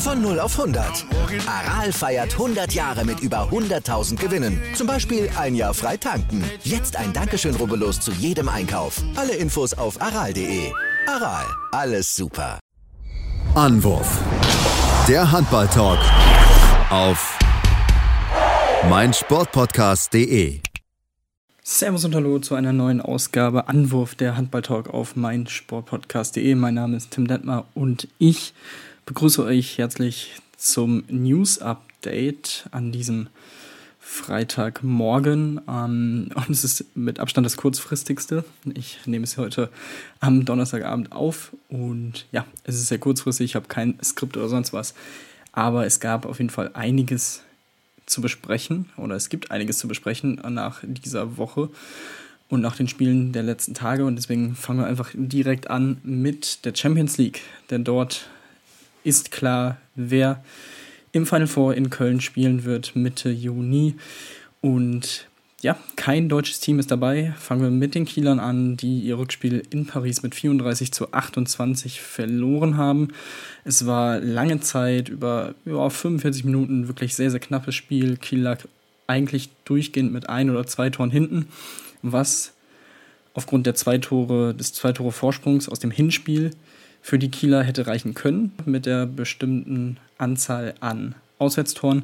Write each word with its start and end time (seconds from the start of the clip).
Von 0.00 0.22
0 0.22 0.40
auf 0.40 0.58
100. 0.58 1.04
Aral 1.46 1.92
feiert 1.92 2.32
100 2.32 2.72
Jahre 2.72 3.04
mit 3.04 3.20
über 3.20 3.50
100.000 3.50 4.16
Gewinnen. 4.16 4.58
Zum 4.74 4.86
Beispiel 4.86 5.28
ein 5.38 5.54
Jahr 5.54 5.74
frei 5.74 5.98
tanken. 5.98 6.42
Jetzt 6.64 6.96
ein 6.96 7.12
Dankeschön, 7.12 7.54
rubbellos 7.54 8.00
zu 8.00 8.10
jedem 8.12 8.48
Einkauf. 8.48 9.02
Alle 9.14 9.34
Infos 9.34 9.74
auf 9.74 10.00
aral.de. 10.00 10.72
Aral, 11.06 11.44
alles 11.72 12.16
super. 12.16 12.58
Anwurf. 13.54 14.18
Der 15.06 15.30
Handball-Talk 15.30 15.98
auf 16.88 17.38
meinsportpodcast.de. 18.88 20.60
Servus 21.62 22.06
und 22.06 22.14
Hallo 22.14 22.38
zu 22.38 22.54
einer 22.54 22.72
neuen 22.72 23.02
Ausgabe 23.02 23.68
Anwurf 23.68 24.14
der 24.14 24.34
Handball-Talk 24.34 24.88
auf 24.88 25.14
meinsportpodcast.de. 25.14 26.54
Mein 26.54 26.74
Name 26.74 26.96
ist 26.96 27.10
Tim 27.10 27.28
Detmer 27.28 27.66
und 27.74 28.08
ich 28.18 28.54
begrüße 29.10 29.42
euch 29.42 29.76
herzlich 29.76 30.36
zum 30.56 31.02
News-Update 31.08 32.68
an 32.70 32.92
diesem 32.92 33.26
Freitagmorgen. 33.98 35.60
Ähm, 35.68 36.28
und 36.32 36.50
es 36.50 36.62
ist 36.62 36.96
mit 36.96 37.18
Abstand 37.18 37.44
das 37.44 37.56
kurzfristigste. 37.56 38.44
Ich 38.72 39.00
nehme 39.06 39.24
es 39.24 39.36
heute 39.36 39.68
am 40.20 40.44
Donnerstagabend 40.44 41.10
auf. 41.10 41.50
Und 41.68 42.26
ja, 42.30 42.46
es 42.62 42.76
ist 42.76 42.86
sehr 42.86 43.00
kurzfristig. 43.00 43.46
Ich 43.46 43.54
habe 43.56 43.66
kein 43.66 43.98
Skript 44.00 44.36
oder 44.36 44.48
sonst 44.48 44.72
was. 44.72 44.94
Aber 45.50 45.84
es 45.86 45.98
gab 45.98 46.24
auf 46.24 46.38
jeden 46.38 46.50
Fall 46.50 46.70
einiges 46.74 47.42
zu 48.06 48.20
besprechen. 48.20 48.90
Oder 48.96 49.16
es 49.16 49.28
gibt 49.28 49.50
einiges 49.50 49.78
zu 49.78 49.88
besprechen 49.88 50.40
nach 50.50 50.84
dieser 50.84 51.36
Woche 51.36 51.68
und 52.48 52.60
nach 52.60 52.76
den 52.76 52.86
Spielen 52.86 53.32
der 53.32 53.42
letzten 53.42 53.74
Tage. 53.74 54.04
Und 54.04 54.14
deswegen 54.14 54.54
fangen 54.54 54.78
wir 54.78 54.86
einfach 54.86 55.10
direkt 55.14 55.68
an 55.68 55.98
mit 56.04 56.64
der 56.64 56.76
Champions 56.76 57.18
League. 57.18 57.40
Denn 57.70 57.82
dort 57.82 58.30
ist 59.04 59.30
klar, 59.30 59.78
wer 59.94 60.42
im 61.12 61.26
Final 61.26 61.46
Four 61.46 61.74
in 61.74 61.90
Köln 61.90 62.20
spielen 62.20 62.64
wird 62.64 62.94
Mitte 62.94 63.30
Juni. 63.30 63.96
Und 64.60 65.26
ja, 65.62 65.76
kein 65.96 66.28
deutsches 66.28 66.60
Team 66.60 66.78
ist 66.78 66.90
dabei. 66.90 67.34
Fangen 67.38 67.62
wir 67.62 67.70
mit 67.70 67.94
den 67.94 68.06
Kielern 68.06 68.38
an, 68.38 68.76
die 68.76 69.00
ihr 69.00 69.18
Rückspiel 69.18 69.62
in 69.70 69.86
Paris 69.86 70.22
mit 70.22 70.34
34 70.34 70.92
zu 70.92 71.12
28 71.12 72.00
verloren 72.00 72.76
haben. 72.76 73.08
Es 73.64 73.86
war 73.86 74.20
lange 74.20 74.60
Zeit, 74.60 75.08
über 75.08 75.54
ja, 75.66 75.90
45 75.90 76.44
Minuten, 76.44 76.88
wirklich 76.88 77.14
sehr, 77.14 77.30
sehr 77.30 77.40
knappes 77.40 77.74
Spiel. 77.74 78.16
Kiel 78.16 78.40
lag 78.40 78.60
eigentlich 79.06 79.50
durchgehend 79.64 80.12
mit 80.12 80.28
ein 80.28 80.48
oder 80.50 80.66
zwei 80.66 80.88
Toren 80.88 81.10
hinten, 81.10 81.48
was 82.00 82.52
aufgrund 83.34 83.66
der 83.66 83.74
zwei 83.74 83.98
Tore, 83.98 84.54
des 84.54 84.72
zwei 84.72 84.92
Tore 84.92 85.12
Vorsprungs 85.12 85.68
aus 85.68 85.78
dem 85.78 85.90
Hinspiel 85.90 86.52
für 87.02 87.18
die 87.18 87.30
Kieler 87.30 87.62
hätte 87.62 87.86
reichen 87.86 88.14
können 88.14 88.52
mit 88.66 88.86
der 88.86 89.06
bestimmten 89.06 89.98
Anzahl 90.18 90.74
an 90.80 91.14
Auswärtstoren. 91.38 92.02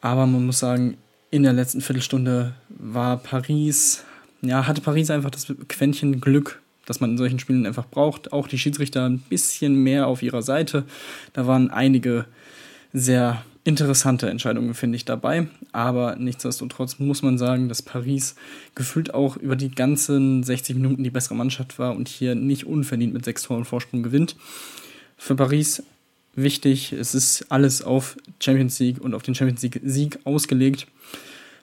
Aber 0.00 0.26
man 0.26 0.46
muss 0.46 0.58
sagen, 0.58 0.96
in 1.30 1.42
der 1.42 1.52
letzten 1.52 1.80
Viertelstunde 1.80 2.54
war 2.68 3.16
Paris, 3.16 4.04
ja, 4.42 4.66
hatte 4.66 4.80
Paris 4.80 5.10
einfach 5.10 5.30
das 5.30 5.52
Quäntchen 5.68 6.20
Glück, 6.20 6.62
das 6.86 7.00
man 7.00 7.10
in 7.10 7.18
solchen 7.18 7.38
Spielen 7.38 7.66
einfach 7.66 7.86
braucht. 7.86 8.32
Auch 8.32 8.48
die 8.48 8.58
Schiedsrichter 8.58 9.08
ein 9.08 9.18
bisschen 9.18 9.74
mehr 9.74 10.06
auf 10.06 10.22
ihrer 10.22 10.42
Seite. 10.42 10.84
Da 11.32 11.46
waren 11.46 11.70
einige 11.70 12.26
sehr 12.92 13.44
interessante 13.64 14.28
Entscheidungen, 14.28 14.74
finde 14.74 14.96
ich, 14.96 15.04
dabei. 15.04 15.48
Aber 15.72 16.16
nichtsdestotrotz 16.16 16.98
muss 16.98 17.22
man 17.22 17.38
sagen, 17.38 17.68
dass 17.68 17.82
Paris 17.82 18.34
gefühlt 18.74 19.14
auch 19.14 19.36
über 19.36 19.56
die 19.56 19.70
ganzen 19.70 20.42
60 20.42 20.76
Minuten 20.76 21.02
die 21.02 21.10
bessere 21.10 21.34
Mannschaft 21.34 21.78
war 21.78 21.96
und 21.96 22.08
hier 22.08 22.34
nicht 22.34 22.66
unverdient 22.66 23.14
mit 23.14 23.24
sechs 23.24 23.42
Toren 23.42 23.64
Vorsprung 23.64 24.02
gewinnt. 24.02 24.36
Für 25.16 25.34
Paris 25.34 25.82
wichtig, 26.34 26.92
es 26.92 27.14
ist 27.14 27.46
alles 27.50 27.82
auf 27.82 28.16
Champions 28.38 28.78
League 28.78 29.00
und 29.00 29.14
auf 29.14 29.22
den 29.22 29.34
Champions 29.34 29.62
League 29.62 29.80
Sieg 29.82 30.18
ausgelegt. 30.24 30.86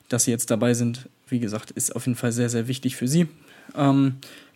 Dass 0.10 0.26
sie 0.26 0.32
jetzt 0.32 0.50
dabei 0.52 0.74
sind, 0.74 1.08
wie 1.30 1.40
gesagt, 1.40 1.72
ist 1.72 1.96
auf 1.96 2.06
jeden 2.06 2.18
Fall 2.18 2.32
sehr, 2.32 2.50
sehr 2.50 2.68
wichtig 2.68 2.96
für 2.96 3.08
sie. 3.08 3.28
Ähm, 3.78 4.16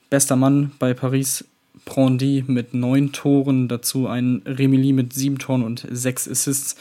bester 0.09 0.35
Mann 0.35 0.71
bei 0.79 0.93
Paris 0.93 1.45
Prondy 1.85 2.43
mit 2.47 2.73
neun 2.73 3.11
Toren, 3.11 3.67
dazu 3.67 4.07
ein 4.07 4.41
Remili 4.45 4.91
mit 4.91 5.13
sieben 5.13 5.37
Toren 5.37 5.63
und 5.63 5.85
sechs 5.89 6.27
Assists 6.27 6.75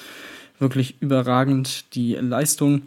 wirklich 0.58 0.96
überragend 1.00 1.94
die 1.94 2.14
Leistung. 2.14 2.82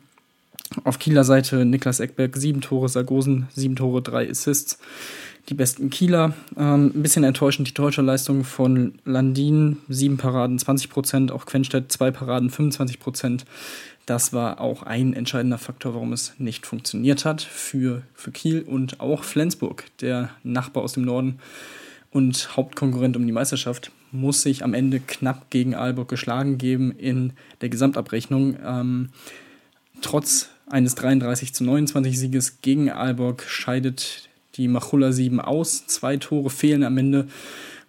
Auf 0.83 0.99
Kieler 0.99 1.23
Seite 1.23 1.65
Niklas 1.65 1.99
Eckberg, 1.99 2.35
sieben 2.35 2.61
Tore, 2.61 2.89
Sargosen, 2.89 3.47
sieben 3.53 3.75
Tore, 3.75 4.01
drei 4.01 4.29
Assists. 4.29 4.79
Die 5.49 5.53
besten 5.53 5.89
Kieler. 5.89 6.33
Ähm, 6.57 6.91
ein 6.93 7.01
bisschen 7.01 7.23
enttäuschend 7.23 7.69
die 7.69 7.73
deutsche 7.73 8.01
Leistung 8.01 8.43
von 8.43 8.95
Landin, 9.05 9.77
sieben 9.87 10.17
Paraden, 10.17 10.59
20 10.59 10.89
Prozent. 10.89 11.31
Auch 11.31 11.45
Quenstedt, 11.45 11.91
zwei 11.91 12.11
Paraden, 12.11 12.49
25 12.49 12.99
Prozent. 12.99 13.45
Das 14.05 14.33
war 14.33 14.61
auch 14.61 14.83
ein 14.83 15.13
entscheidender 15.13 15.57
Faktor, 15.57 15.93
warum 15.93 16.13
es 16.13 16.33
nicht 16.37 16.65
funktioniert 16.65 17.25
hat 17.25 17.41
für, 17.41 18.03
für 18.13 18.31
Kiel 18.31 18.61
und 18.61 18.99
auch 18.99 19.23
Flensburg, 19.23 19.85
der 20.01 20.29
Nachbar 20.43 20.83
aus 20.83 20.93
dem 20.93 21.03
Norden 21.03 21.39
und 22.11 22.55
Hauptkonkurrent 22.55 23.17
um 23.17 23.25
die 23.25 23.33
Meisterschaft, 23.33 23.91
muss 24.11 24.41
sich 24.41 24.63
am 24.63 24.73
Ende 24.73 24.99
knapp 24.99 25.49
gegen 25.49 25.75
Aalborg 25.75 26.07
geschlagen 26.07 26.57
geben 26.57 26.91
in 26.91 27.33
der 27.61 27.69
Gesamtabrechnung. 27.69 28.57
Ähm, 28.65 29.09
trotz 30.01 30.49
eines 30.67 30.95
33 30.95 31.53
zu 31.53 31.63
29 31.63 32.17
Sieges 32.17 32.61
gegen 32.61 32.89
Aalborg 32.89 33.43
scheidet 33.43 34.29
die 34.55 34.67
Machulla 34.67 35.11
7 35.11 35.39
aus. 35.39 35.87
Zwei 35.87 36.17
Tore 36.17 36.49
fehlen 36.49 36.83
am 36.83 36.97
Ende. 36.97 37.27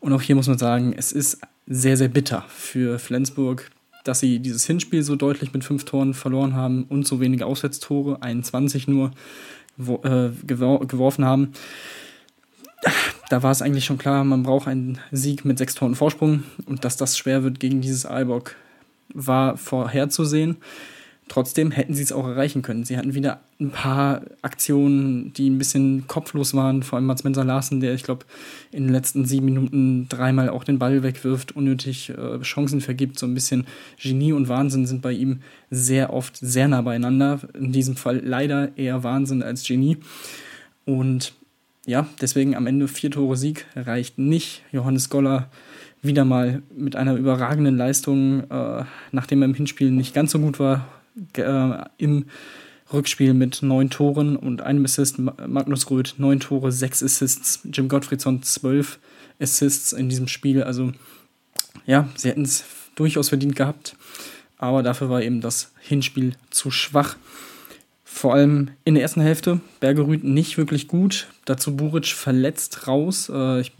Und 0.00 0.12
auch 0.12 0.22
hier 0.22 0.36
muss 0.36 0.48
man 0.48 0.58
sagen, 0.58 0.94
es 0.96 1.12
ist 1.12 1.40
sehr, 1.66 1.96
sehr 1.96 2.08
bitter 2.08 2.44
für 2.48 2.98
Flensburg, 2.98 3.70
dass 4.04 4.20
sie 4.20 4.38
dieses 4.38 4.64
Hinspiel 4.66 5.02
so 5.02 5.16
deutlich 5.16 5.52
mit 5.52 5.64
fünf 5.64 5.84
Toren 5.84 6.14
verloren 6.14 6.54
haben 6.54 6.84
und 6.84 7.06
so 7.06 7.20
wenige 7.20 7.46
Auswärtstore, 7.46 8.22
21 8.22 8.88
nur, 8.88 9.10
äh, 9.78 10.30
geworfen 10.46 11.24
haben 11.24 11.52
da 13.28 13.42
war 13.42 13.50
es 13.50 13.62
eigentlich 13.62 13.84
schon 13.84 13.98
klar, 13.98 14.24
man 14.24 14.42
braucht 14.42 14.68
einen 14.68 14.98
Sieg 15.12 15.44
mit 15.44 15.58
sechs 15.58 15.74
Toren 15.74 15.94
Vorsprung 15.94 16.44
und 16.66 16.84
dass 16.84 16.96
das 16.96 17.18
schwer 17.18 17.42
wird 17.42 17.60
gegen 17.60 17.80
dieses 17.80 18.06
Aalborg 18.06 18.56
war 19.14 19.56
vorherzusehen. 19.56 20.56
Trotzdem 21.28 21.70
hätten 21.70 21.92
sie 21.92 22.02
es 22.02 22.12
auch 22.12 22.26
erreichen 22.26 22.62
können. 22.62 22.84
Sie 22.84 22.96
hatten 22.96 23.12
wieder 23.12 23.40
ein 23.60 23.70
paar 23.70 24.22
Aktionen, 24.40 25.32
die 25.34 25.50
ein 25.50 25.58
bisschen 25.58 26.06
kopflos 26.06 26.54
waren, 26.54 26.82
vor 26.82 26.96
allem 26.96 27.04
Mats 27.04 27.22
Mensa 27.22 27.42
Larsen, 27.42 27.80
der, 27.80 27.92
ich 27.92 28.02
glaube, 28.02 28.24
in 28.72 28.84
den 28.84 28.92
letzten 28.92 29.26
sieben 29.26 29.44
Minuten 29.44 30.08
dreimal 30.08 30.48
auch 30.48 30.64
den 30.64 30.78
Ball 30.78 31.02
wegwirft, 31.02 31.54
unnötig 31.54 32.10
äh, 32.10 32.40
Chancen 32.40 32.80
vergibt. 32.80 33.18
So 33.18 33.26
ein 33.26 33.34
bisschen 33.34 33.66
Genie 34.00 34.32
und 34.32 34.48
Wahnsinn 34.48 34.86
sind 34.86 35.02
bei 35.02 35.12
ihm 35.12 35.40
sehr 35.70 36.14
oft 36.14 36.36
sehr 36.38 36.66
nah 36.66 36.80
beieinander. 36.80 37.40
In 37.52 37.72
diesem 37.72 37.96
Fall 37.96 38.22
leider 38.24 38.76
eher 38.78 39.02
Wahnsinn 39.04 39.42
als 39.42 39.66
Genie. 39.66 39.98
Und 40.86 41.34
ja, 41.88 42.06
deswegen 42.20 42.54
am 42.54 42.66
Ende 42.66 42.86
vier 42.86 43.10
Tore 43.10 43.38
Sieg 43.38 43.64
reicht 43.74 44.18
nicht. 44.18 44.62
Johannes 44.72 45.08
Goller 45.08 45.48
wieder 46.02 46.26
mal 46.26 46.60
mit 46.76 46.96
einer 46.96 47.14
überragenden 47.14 47.78
Leistung, 47.78 48.44
äh, 48.50 48.84
nachdem 49.10 49.40
er 49.40 49.46
im 49.46 49.54
Hinspiel 49.54 49.90
nicht 49.90 50.12
ganz 50.12 50.32
so 50.32 50.38
gut 50.38 50.60
war, 50.60 50.86
äh, 51.32 51.84
im 51.96 52.26
Rückspiel 52.92 53.32
mit 53.32 53.62
neun 53.62 53.88
Toren 53.88 54.36
und 54.36 54.60
einem 54.60 54.84
Assist. 54.84 55.18
Magnus 55.18 55.90
Röth 55.90 56.16
neun 56.18 56.40
Tore, 56.40 56.72
sechs 56.72 57.02
Assists. 57.02 57.60
Jim 57.72 57.88
Gottfriedson 57.88 58.42
zwölf 58.42 58.98
Assists 59.40 59.94
in 59.94 60.10
diesem 60.10 60.28
Spiel. 60.28 60.62
Also 60.62 60.92
ja, 61.86 62.06
sie 62.16 62.28
hätten 62.28 62.42
es 62.42 62.64
durchaus 62.96 63.30
verdient 63.30 63.56
gehabt, 63.56 63.96
aber 64.58 64.82
dafür 64.82 65.08
war 65.08 65.22
eben 65.22 65.40
das 65.40 65.72
Hinspiel 65.80 66.34
zu 66.50 66.70
schwach. 66.70 67.16
Vor 68.18 68.34
allem 68.34 68.70
in 68.84 68.94
der 68.94 69.04
ersten 69.04 69.20
Hälfte. 69.20 69.60
Bergerüth 69.78 70.24
nicht 70.24 70.58
wirklich 70.58 70.88
gut. 70.88 71.28
Dazu 71.44 71.76
Buric 71.76 72.06
verletzt 72.06 72.88
raus. 72.88 73.30
Äh, 73.32 73.60
ich 73.60 73.70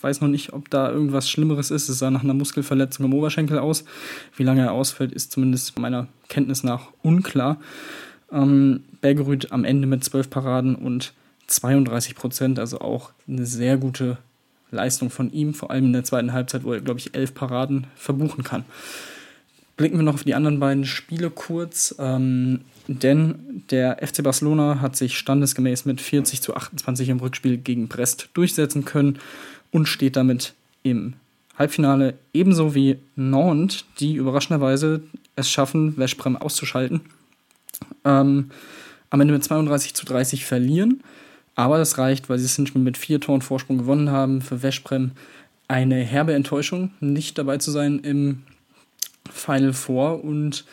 weiß 0.00 0.22
noch 0.22 0.28
nicht, 0.28 0.54
ob 0.54 0.70
da 0.70 0.90
irgendwas 0.90 1.28
Schlimmeres 1.28 1.70
ist. 1.70 1.90
Es 1.90 1.98
sah 1.98 2.10
nach 2.10 2.24
einer 2.24 2.32
Muskelverletzung 2.32 3.04
im 3.04 3.12
Oberschenkel 3.12 3.58
aus. 3.58 3.84
Wie 4.34 4.44
lange 4.44 4.62
er 4.62 4.72
ausfällt, 4.72 5.12
ist 5.12 5.30
zumindest 5.30 5.78
meiner 5.78 6.08
Kenntnis 6.30 6.64
nach 6.64 6.88
unklar. 7.02 7.58
Ähm, 8.32 8.82
Bergerüth 9.02 9.52
am 9.52 9.66
Ende 9.66 9.86
mit 9.86 10.02
12 10.02 10.30
Paraden 10.30 10.74
und 10.74 11.12
32 11.46 12.14
Prozent. 12.14 12.58
Also 12.58 12.80
auch 12.80 13.10
eine 13.28 13.44
sehr 13.44 13.76
gute 13.76 14.16
Leistung 14.70 15.10
von 15.10 15.30
ihm. 15.30 15.52
Vor 15.52 15.70
allem 15.70 15.84
in 15.84 15.92
der 15.92 16.04
zweiten 16.04 16.32
Halbzeit, 16.32 16.64
wo 16.64 16.72
er, 16.72 16.80
glaube 16.80 17.00
ich, 17.00 17.14
11 17.14 17.34
Paraden 17.34 17.88
verbuchen 17.94 18.42
kann. 18.42 18.64
Blicken 19.76 19.98
wir 19.98 20.04
noch 20.04 20.14
auf 20.14 20.24
die 20.24 20.34
anderen 20.34 20.58
beiden 20.58 20.84
Spiele 20.84 21.30
kurz. 21.30 21.94
Ähm, 21.98 22.60
denn 22.88 23.64
der 23.70 23.98
FC 24.06 24.22
Barcelona 24.22 24.80
hat 24.80 24.96
sich 24.96 25.18
standesgemäß 25.18 25.84
mit 25.84 26.00
40 26.00 26.40
zu 26.40 26.54
28 26.54 27.08
im 27.08 27.18
Rückspiel 27.18 27.58
gegen 27.58 27.88
Brest 27.88 28.30
durchsetzen 28.34 28.84
können 28.84 29.18
und 29.72 29.86
steht 29.86 30.16
damit 30.16 30.54
im 30.82 31.14
Halbfinale, 31.58 32.14
ebenso 32.32 32.74
wie 32.74 32.98
Nantes, 33.16 33.84
die 33.98 34.14
überraschenderweise 34.14 35.02
es 35.36 35.50
schaffen, 35.50 35.96
Veszprem 35.96 36.36
auszuschalten. 36.36 37.00
Ähm, 38.04 38.50
am 39.10 39.20
Ende 39.20 39.34
mit 39.34 39.44
32 39.44 39.94
zu 39.94 40.04
30 40.06 40.44
verlieren. 40.44 41.02
Aber 41.54 41.78
das 41.78 41.98
reicht, 41.98 42.28
weil 42.28 42.38
sie 42.38 42.44
das 42.44 42.56
Hinspiel 42.56 42.82
mit 42.82 42.98
vier 42.98 43.20
Toren 43.20 43.40
Vorsprung 43.40 43.78
gewonnen 43.78 44.10
haben. 44.10 44.42
Für 44.42 44.58
Veszprem 44.58 45.12
eine 45.68 45.96
herbe 45.96 46.34
Enttäuschung, 46.34 46.92
nicht 47.00 47.38
dabei 47.38 47.56
zu 47.58 47.70
sein 47.70 47.98
im 48.00 48.42
Final 49.32 49.72
Four. 49.72 50.24
Und 50.24 50.64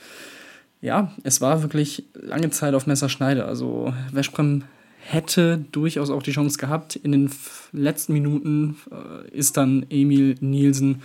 ja, 0.81 1.11
es 1.23 1.41
war 1.41 1.61
wirklich 1.61 2.05
lange 2.13 2.49
Zeit 2.49 2.73
auf 2.73 2.87
Messerschneide. 2.87 3.45
Also 3.45 3.93
Veszprem 4.11 4.63
hätte 5.05 5.65
durchaus 5.71 6.09
auch 6.09 6.23
die 6.23 6.31
Chance 6.31 6.57
gehabt. 6.57 6.95
In 6.95 7.11
den 7.11 7.29
letzten 7.71 8.13
Minuten 8.13 8.77
äh, 8.91 9.29
ist 9.29 9.57
dann 9.57 9.85
Emil 9.89 10.35
Nielsen 10.39 11.01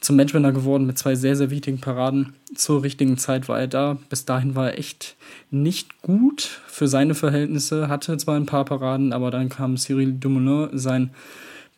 zum 0.00 0.16
Matchwinner 0.16 0.52
geworden 0.52 0.86
mit 0.86 0.98
zwei 0.98 1.14
sehr, 1.14 1.36
sehr 1.36 1.50
wichtigen 1.50 1.80
Paraden. 1.80 2.34
Zur 2.54 2.82
richtigen 2.82 3.16
Zeit 3.16 3.48
war 3.48 3.60
er 3.60 3.66
da. 3.66 3.98
Bis 4.08 4.24
dahin 4.24 4.54
war 4.54 4.70
er 4.70 4.78
echt 4.78 5.16
nicht 5.50 6.02
gut 6.02 6.60
für 6.66 6.88
seine 6.88 7.14
Verhältnisse, 7.14 7.88
hatte 7.88 8.16
zwar 8.18 8.36
ein 8.36 8.46
paar 8.46 8.64
Paraden, 8.64 9.12
aber 9.12 9.30
dann 9.30 9.48
kam 9.48 9.76
Cyril 9.76 10.12
Dumoulin, 10.12 10.76
sein 10.76 11.10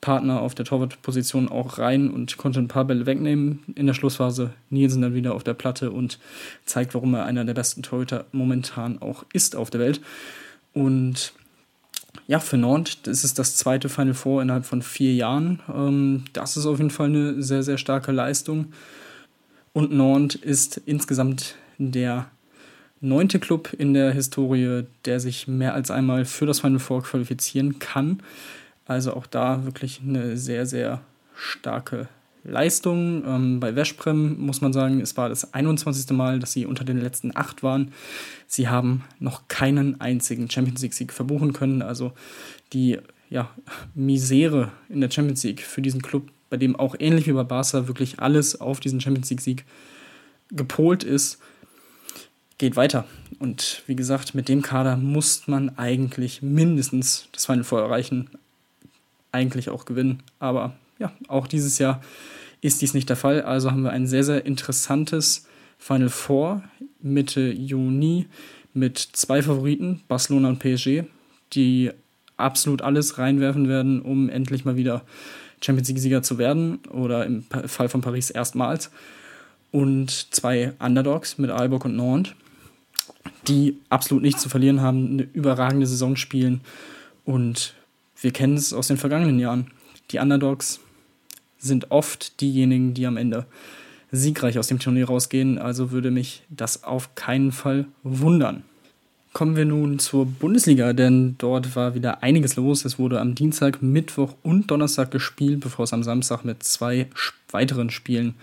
Partner 0.00 0.40
auf 0.40 0.54
der 0.54 0.64
Torwartposition, 0.64 1.48
auch 1.48 1.78
rein 1.78 2.10
und 2.10 2.37
konnte 2.37 2.60
ein 2.60 2.69
paar 2.69 2.84
Bälle 2.84 3.06
wegnehmen. 3.06 3.64
In 3.75 3.87
der 3.87 3.94
Schlussphase 3.94 4.52
Nielsen 4.70 5.02
dann 5.02 5.14
wieder 5.14 5.34
auf 5.34 5.43
der 5.43 5.54
Platte 5.54 5.90
und 5.90 6.19
zeigt, 6.64 6.94
warum 6.94 7.14
er 7.14 7.25
einer 7.25 7.44
der 7.44 7.54
besten 7.54 7.82
Torhüter 7.82 8.26
momentan 8.32 9.00
auch 9.00 9.25
ist 9.32 9.56
auf 9.56 9.70
der 9.70 9.81
Welt. 9.81 10.00
Und 10.72 11.32
ja, 12.26 12.40
für 12.40 12.58
das 13.02 13.25
ist 13.25 13.38
das 13.38 13.56
zweite 13.56 13.88
Final 13.88 14.14
Four 14.14 14.43
innerhalb 14.43 14.66
von 14.66 14.82
vier 14.82 15.14
Jahren. 15.14 15.60
Ähm, 15.72 16.25
das 16.32 16.56
ist 16.56 16.66
auf 16.66 16.78
jeden 16.78 16.90
Fall 16.90 17.08
eine 17.08 17.42
sehr, 17.42 17.62
sehr 17.62 17.78
starke 17.78 18.12
Leistung. 18.12 18.72
Und 19.72 19.92
Nantes 19.92 20.40
ist 20.40 20.81
insgesamt 20.87 21.54
der 21.78 22.26
neunte 23.00 23.38
Club 23.38 23.72
in 23.76 23.94
der 23.94 24.12
Historie, 24.12 24.84
der 25.04 25.20
sich 25.20 25.46
mehr 25.46 25.75
als 25.75 25.90
einmal 25.90 26.25
für 26.25 26.46
das 26.46 26.60
Final 26.60 26.78
Four 26.78 27.02
qualifizieren 27.02 27.78
kann. 27.78 28.22
Also 28.87 29.15
auch 29.15 29.27
da 29.27 29.65
wirklich 29.65 30.00
eine 30.03 30.37
sehr, 30.37 30.65
sehr 30.67 31.00
starke 31.35 32.09
Leistung. 32.44 33.25
Ähm, 33.27 33.61
bei 33.61 33.75
Veszprem 33.75 34.38
muss 34.38 34.61
man 34.61 34.73
sagen, 34.73 35.00
es 35.00 35.17
war 35.17 35.29
das 35.29 35.53
21. 35.53 36.11
Mal, 36.11 36.38
dass 36.38 36.53
sie 36.53 36.67
unter 36.67 36.85
den 36.85 37.00
letzten 37.00 37.37
acht 37.37 37.62
waren. 37.62 37.93
Sie 38.47 38.69
haben 38.69 39.05
noch 39.19 39.49
keinen 39.49 40.00
einzigen 40.00 40.49
Champions 40.49 40.83
League-Sieg 40.83 41.12
verbuchen 41.12 41.53
können. 41.53 41.83
Also 41.83 42.12
die 42.73 42.99
ja, 43.29 43.50
Misere 43.94 44.71
in 44.88 45.00
der 45.00 45.11
Champions 45.11 45.43
League 45.43 45.62
für 45.62 45.83
diesen 45.83 46.03
Club, 46.03 46.31
bei 46.49 46.56
dem 46.56 46.77
auch 46.77 46.94
ähnlich 46.99 47.27
wie 47.27 47.33
bei 47.33 47.43
Barca 47.43 47.88
wirklich 47.88 48.21
alles 48.21 48.61
auf 48.61 48.79
diesen 48.79 49.00
Champions 49.00 49.31
League-Sieg 49.31 49.65
gepolt 50.50 51.03
ist, 51.03 51.41
geht 52.59 52.77
weiter. 52.77 53.05
Und 53.41 53.83
wie 53.87 53.97
gesagt, 53.97 54.35
mit 54.35 54.49
dem 54.49 54.62
Kader 54.62 54.97
muss 54.97 55.49
man 55.49 55.77
eigentlich 55.77 56.43
mindestens 56.43 57.29
das 57.33 57.47
Final 57.47 57.65
Four 57.65 57.83
erreichen, 57.83 58.31
eigentlich 59.37 59.71
auch 59.71 59.85
gewinnen. 59.85 60.23
Aber 60.38 60.75
ja, 60.99 61.12
auch 61.29 61.47
dieses 61.47 61.79
Jahr 61.79 62.03
ist 62.61 62.83
dies 62.83 62.94
nicht 62.94 63.09
der 63.09 63.17
Fall. 63.17 63.43
Also 63.43 63.71
haben 63.71 63.83
wir 63.83 63.91
ein 63.91 64.06
sehr, 64.06 64.25
sehr 64.25 64.44
interessantes 64.47 65.47
Final 65.79 66.09
Four 66.09 66.65
Mitte 67.00 67.53
Juni 67.53 68.27
mit 68.73 68.99
zwei 68.99 69.43
Favoriten, 69.43 70.03
Barcelona 70.09 70.49
und 70.49 70.59
PSG, 70.59 71.05
die 71.53 71.91
absolut 72.37 72.83
alles 72.83 73.19
reinwerfen 73.19 73.69
werden, 73.69 74.03
um 74.03 74.29
endlich 74.29 74.65
mal 74.65 74.77
wieder 74.77 75.03
Champions 75.62 75.88
League-Sieger 75.88 76.23
zu 76.23 76.38
werden 76.38 76.81
oder 76.91 77.25
im 77.25 77.44
Fall 77.44 77.88
von 77.88 78.00
Paris 78.00 78.31
erstmals. 78.31 78.91
Und 79.71 80.35
zwei 80.35 80.73
Underdogs 80.79 81.38
mit 81.38 81.50
Aalborg 81.50 81.85
und 81.85 81.97
Nantes, 81.97 82.35
die 83.49 83.79
absolut 83.88 84.23
nichts 84.23 84.43
zu 84.43 84.49
verlieren 84.49 84.81
haben, 84.81 85.12
eine 85.12 85.23
überragende 85.23 85.87
Saison 85.87 86.17
spielen. 86.17 86.61
Und 87.25 87.75
wir 88.20 88.32
kennen 88.32 88.56
es 88.56 88.72
aus 88.72 88.88
den 88.88 88.96
vergangenen 88.96 89.38
Jahren. 89.38 89.70
Die 90.10 90.18
Underdogs 90.18 90.80
sind 91.58 91.90
oft 91.90 92.40
diejenigen, 92.40 92.94
die 92.94 93.06
am 93.06 93.16
Ende 93.16 93.46
siegreich 94.12 94.58
aus 94.58 94.68
dem 94.68 94.78
Turnier 94.78 95.06
rausgehen. 95.06 95.58
Also 95.58 95.90
würde 95.90 96.10
mich 96.10 96.42
das 96.48 96.84
auf 96.84 97.14
keinen 97.14 97.52
Fall 97.52 97.86
wundern. 98.02 98.62
Kommen 99.32 99.54
wir 99.54 99.66
nun 99.66 99.98
zur 99.98 100.24
Bundesliga, 100.24 100.94
denn 100.94 101.34
dort 101.36 101.76
war 101.76 101.94
wieder 101.94 102.22
einiges 102.22 102.56
los. 102.56 102.86
Es 102.86 102.98
wurde 102.98 103.20
am 103.20 103.34
Dienstag, 103.34 103.82
Mittwoch 103.82 104.34
und 104.42 104.70
Donnerstag 104.70 105.10
gespielt, 105.10 105.60
bevor 105.60 105.84
es 105.84 105.92
am 105.92 106.02
Samstag 106.02 106.44
mit 106.46 106.62
zwei 106.62 107.08
weiteren 107.50 107.90
Spielen 107.90 108.34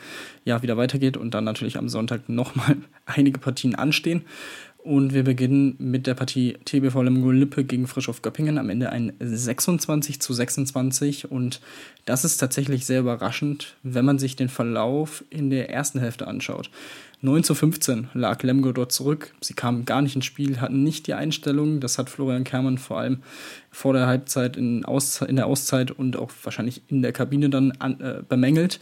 ja 0.46 0.62
wieder 0.62 0.78
weitergeht 0.78 1.18
und 1.18 1.34
dann 1.34 1.46
natürlich 1.46 1.78
am 1.78 1.90
Sonntag 1.90 2.30
nochmal 2.30 2.78
einige 3.08 3.40
Partien 3.40 3.74
anstehen. 3.74 4.22
Und 4.84 5.14
wir 5.14 5.24
beginnen 5.24 5.78
mit 5.80 6.08
der 6.08 6.14
Partie 6.14 6.58
TBV 6.66 7.04
Lemgo 7.04 7.32
Lippe 7.32 7.64
gegen 7.64 7.88
Frischhoff 7.88 8.22
Göppingen. 8.22 8.58
Am 8.58 8.70
Ende 8.70 8.90
ein 8.90 9.14
26 9.18 10.20
zu 10.20 10.34
26. 10.34 11.32
Und 11.32 11.62
das 12.04 12.26
ist 12.26 12.36
tatsächlich 12.38 12.86
sehr 12.86 13.00
überraschend, 13.00 13.78
wenn 13.84 14.04
man 14.04 14.20
sich 14.20 14.36
den 14.36 14.50
Verlauf 14.50 15.24
in 15.30 15.50
der 15.50 15.70
ersten 15.70 16.00
Hälfte 16.00 16.28
anschaut. 16.28 16.70
9 17.22 17.46
zu 17.46 17.56
15 17.56 18.10
lag 18.14 18.44
Lemgo 18.44 18.74
dort 18.74 18.92
zurück. 18.92 19.34
Sie 19.40 19.54
kamen 19.54 19.86
gar 19.86 20.02
nicht 20.02 20.18
ins 20.18 20.26
Spiel, 20.26 20.60
hatten 20.60 20.84
nicht 20.84 21.08
die 21.08 21.14
Einstellung. 21.14 21.80
Das 21.80 21.98
hat 21.98 22.10
Florian 22.10 22.44
Kermann 22.44 22.78
vor 22.78 23.00
allem 23.00 23.24
vor 23.72 23.94
der 23.94 24.08
Halbzeit 24.08 24.58
in, 24.58 24.84
Auszeit, 24.84 25.30
in 25.30 25.38
der 25.38 25.48
Auszeit 25.48 25.92
und 25.92 26.18
auch 26.18 26.32
wahrscheinlich 26.44 26.82
in 26.90 27.02
der 27.02 27.14
Kabine 27.14 27.50
dann 27.50 27.72
an, 27.80 28.02
äh, 28.02 28.22
bemängelt. 28.28 28.82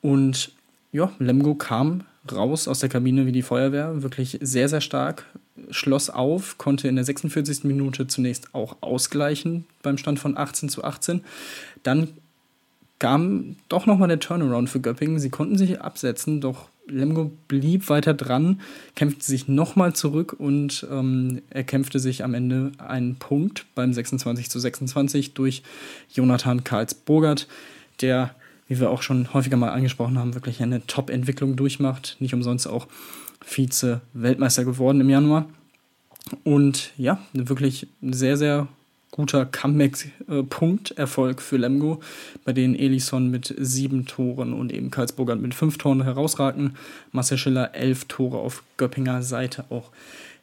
Und 0.00 0.52
ja, 0.92 1.10
Lemgo 1.18 1.56
kam 1.56 2.04
raus 2.32 2.68
aus 2.68 2.80
der 2.80 2.88
Kabine 2.88 3.26
wie 3.26 3.32
die 3.32 3.42
Feuerwehr, 3.42 4.02
wirklich 4.02 4.38
sehr, 4.40 4.68
sehr 4.68 4.80
stark, 4.80 5.26
schloss 5.70 6.10
auf, 6.10 6.58
konnte 6.58 6.88
in 6.88 6.96
der 6.96 7.04
46. 7.04 7.64
Minute 7.64 8.06
zunächst 8.06 8.54
auch 8.54 8.76
ausgleichen 8.80 9.66
beim 9.82 9.98
Stand 9.98 10.18
von 10.18 10.36
18 10.36 10.68
zu 10.68 10.84
18. 10.84 11.22
Dann 11.82 12.08
kam 12.98 13.56
doch 13.68 13.86
nochmal 13.86 14.08
der 14.08 14.20
Turnaround 14.20 14.70
für 14.70 14.80
Göppingen. 14.80 15.18
Sie 15.18 15.30
konnten 15.30 15.58
sich 15.58 15.80
absetzen, 15.80 16.40
doch 16.40 16.68
Lemgo 16.86 17.30
blieb 17.48 17.88
weiter 17.88 18.14
dran, 18.14 18.60
kämpfte 18.94 19.24
sich 19.24 19.48
nochmal 19.48 19.94
zurück 19.94 20.34
und 20.38 20.86
ähm, 20.90 21.40
erkämpfte 21.50 21.98
sich 21.98 22.24
am 22.24 22.34
Ende 22.34 22.72
einen 22.78 23.16
Punkt 23.16 23.66
beim 23.74 23.92
26 23.92 24.50
zu 24.50 24.58
26 24.58 25.34
durch 25.34 25.62
Jonathan 26.12 26.62
Karls-Burgert, 26.62 27.48
der 28.00 28.34
wie 28.68 28.80
wir 28.80 28.90
auch 28.90 29.02
schon 29.02 29.32
häufiger 29.34 29.56
mal 29.56 29.70
angesprochen 29.70 30.18
haben, 30.18 30.34
wirklich 30.34 30.62
eine 30.62 30.86
Top-Entwicklung 30.86 31.56
durchmacht. 31.56 32.16
Nicht 32.20 32.34
umsonst 32.34 32.66
auch 32.66 32.86
Vize-Weltmeister 33.44 34.64
geworden 34.64 35.00
im 35.00 35.10
Januar. 35.10 35.46
Und 36.42 36.92
ja, 36.96 37.18
wirklich 37.32 37.86
sehr, 38.02 38.36
sehr 38.36 38.68
guter 39.10 39.46
Comeback-Punkt-Erfolg 39.46 41.40
für 41.40 41.56
Lemgo, 41.56 42.00
bei 42.44 42.52
denen 42.52 42.74
Elison 42.74 43.30
mit 43.30 43.54
sieben 43.58 44.06
Toren 44.06 44.52
und 44.52 44.72
eben 44.72 44.90
Karlsburger 44.90 45.36
mit 45.36 45.54
fünf 45.54 45.78
Toren 45.78 46.02
herausragten. 46.02 46.74
Marcel 47.12 47.38
Schiller 47.38 47.74
elf 47.74 48.06
Tore 48.06 48.38
auf 48.38 48.64
Göppinger 48.76 49.22
Seite 49.22 49.66
auch 49.70 49.90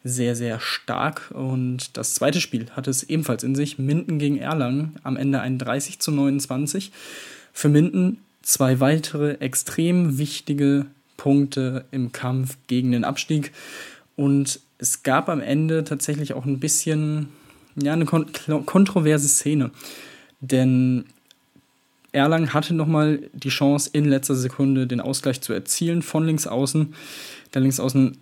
sehr, 0.06 0.38
sehr 0.38 0.60
stark. 0.62 1.32
Und 1.32 1.98
das 1.98 2.14
zweite 2.14 2.40
Spiel 2.40 2.68
hatte 2.72 2.90
es 2.90 3.04
ebenfalls 3.04 3.44
in 3.44 3.56
sich. 3.56 3.78
Minden 3.78 4.20
gegen 4.20 4.38
Erlangen 4.38 4.96
am 5.04 5.18
Ende 5.18 5.42
ein 5.42 5.58
30 5.58 6.00
zu 6.00 6.12
29. 6.12 6.92
Für 7.54 7.70
Minden 7.70 8.20
zwei 8.42 8.80
weitere 8.80 9.34
extrem 9.36 10.18
wichtige 10.18 10.86
Punkte 11.18 11.86
im 11.92 12.12
Kampf 12.12 12.58
gegen 12.68 12.92
den 12.92 13.04
Abstieg. 13.04 13.52
Und 14.16 14.60
es 14.78 15.04
gab 15.04 15.30
am 15.30 15.42
Ende 15.42 15.84
tatsächlich 15.84 16.34
auch 16.34 16.46
ein 16.46 16.60
bisschen 16.60 17.30
ja, 17.76 17.94
eine 17.94 18.06
kon 18.06 18.26
kontroverse 18.66 19.28
Szene. 19.28 19.72
Denn 20.40 21.06
Erlangen 22.12 22.54
hatte 22.54 22.74
nochmal 22.74 23.30
die 23.34 23.50
Chance, 23.50 23.90
in 23.94 24.06
letzter 24.06 24.36
Sekunde 24.36 24.88
den 24.88 25.00
Ausgleich 25.00 25.42
zu 25.42 25.54
erzielen 25.54 26.02
von 26.02 26.26
links 26.26 26.48
außen. 26.48 26.94
Der 27.54 27.62
links 27.62 27.80
außen 27.80 28.18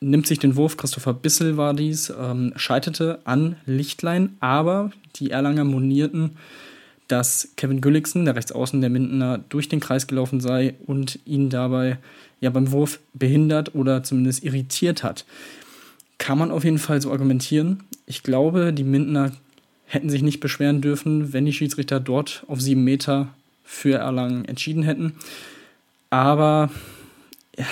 nimmt 0.00 0.26
sich 0.26 0.38
den 0.38 0.56
Wurf, 0.56 0.76
Christopher 0.76 1.12
Bissel 1.12 1.56
war 1.56 1.74
dies, 1.74 2.12
ähm, 2.18 2.52
scheiterte 2.56 3.20
an 3.24 3.56
Lichtlein, 3.66 4.36
aber 4.40 4.90
die 5.16 5.30
Erlanger 5.30 5.64
monierten 5.64 6.36
dass 7.10 7.52
Kevin 7.56 7.80
Gülliksen, 7.80 8.24
der 8.24 8.36
Rechtsaußen 8.36 8.80
der 8.80 8.90
Mindener, 8.90 9.38
durch 9.48 9.68
den 9.68 9.80
Kreis 9.80 10.06
gelaufen 10.06 10.40
sei 10.40 10.74
und 10.86 11.18
ihn 11.24 11.50
dabei 11.50 11.98
ja 12.40 12.50
beim 12.50 12.70
Wurf 12.72 13.00
behindert 13.12 13.74
oder 13.74 14.02
zumindest 14.02 14.44
irritiert 14.44 15.02
hat. 15.02 15.24
Kann 16.18 16.38
man 16.38 16.50
auf 16.50 16.64
jeden 16.64 16.78
Fall 16.78 17.00
so 17.00 17.10
argumentieren. 17.10 17.82
Ich 18.06 18.22
glaube, 18.22 18.72
die 18.72 18.84
Mindener 18.84 19.32
hätten 19.86 20.10
sich 20.10 20.22
nicht 20.22 20.40
beschweren 20.40 20.80
dürfen, 20.80 21.32
wenn 21.32 21.46
die 21.46 21.52
Schiedsrichter 21.52 21.98
dort 21.98 22.44
auf 22.46 22.60
sieben 22.60 22.84
Meter 22.84 23.28
für 23.64 23.98
Erlangen 23.98 24.44
entschieden 24.44 24.82
hätten. 24.82 25.14
Aber 26.10 26.70
ja, 27.56 27.66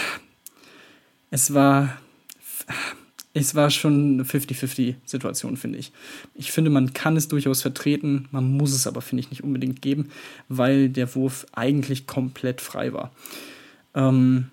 es 1.30 1.54
war, 1.54 1.96
es 3.40 3.54
war 3.54 3.70
schon 3.70 4.14
eine 4.14 4.24
50-50-Situation, 4.24 5.56
finde 5.56 5.78
ich. 5.78 5.92
Ich 6.34 6.52
finde, 6.52 6.70
man 6.70 6.92
kann 6.92 7.16
es 7.16 7.28
durchaus 7.28 7.62
vertreten, 7.62 8.28
man 8.30 8.52
muss 8.56 8.72
es 8.72 8.86
aber, 8.86 9.00
finde 9.00 9.20
ich, 9.20 9.30
nicht 9.30 9.44
unbedingt 9.44 9.82
geben, 9.82 10.10
weil 10.48 10.88
der 10.88 11.14
Wurf 11.14 11.46
eigentlich 11.52 12.06
komplett 12.06 12.60
frei 12.60 12.92
war. 12.92 13.12
Ähm, 13.94 14.48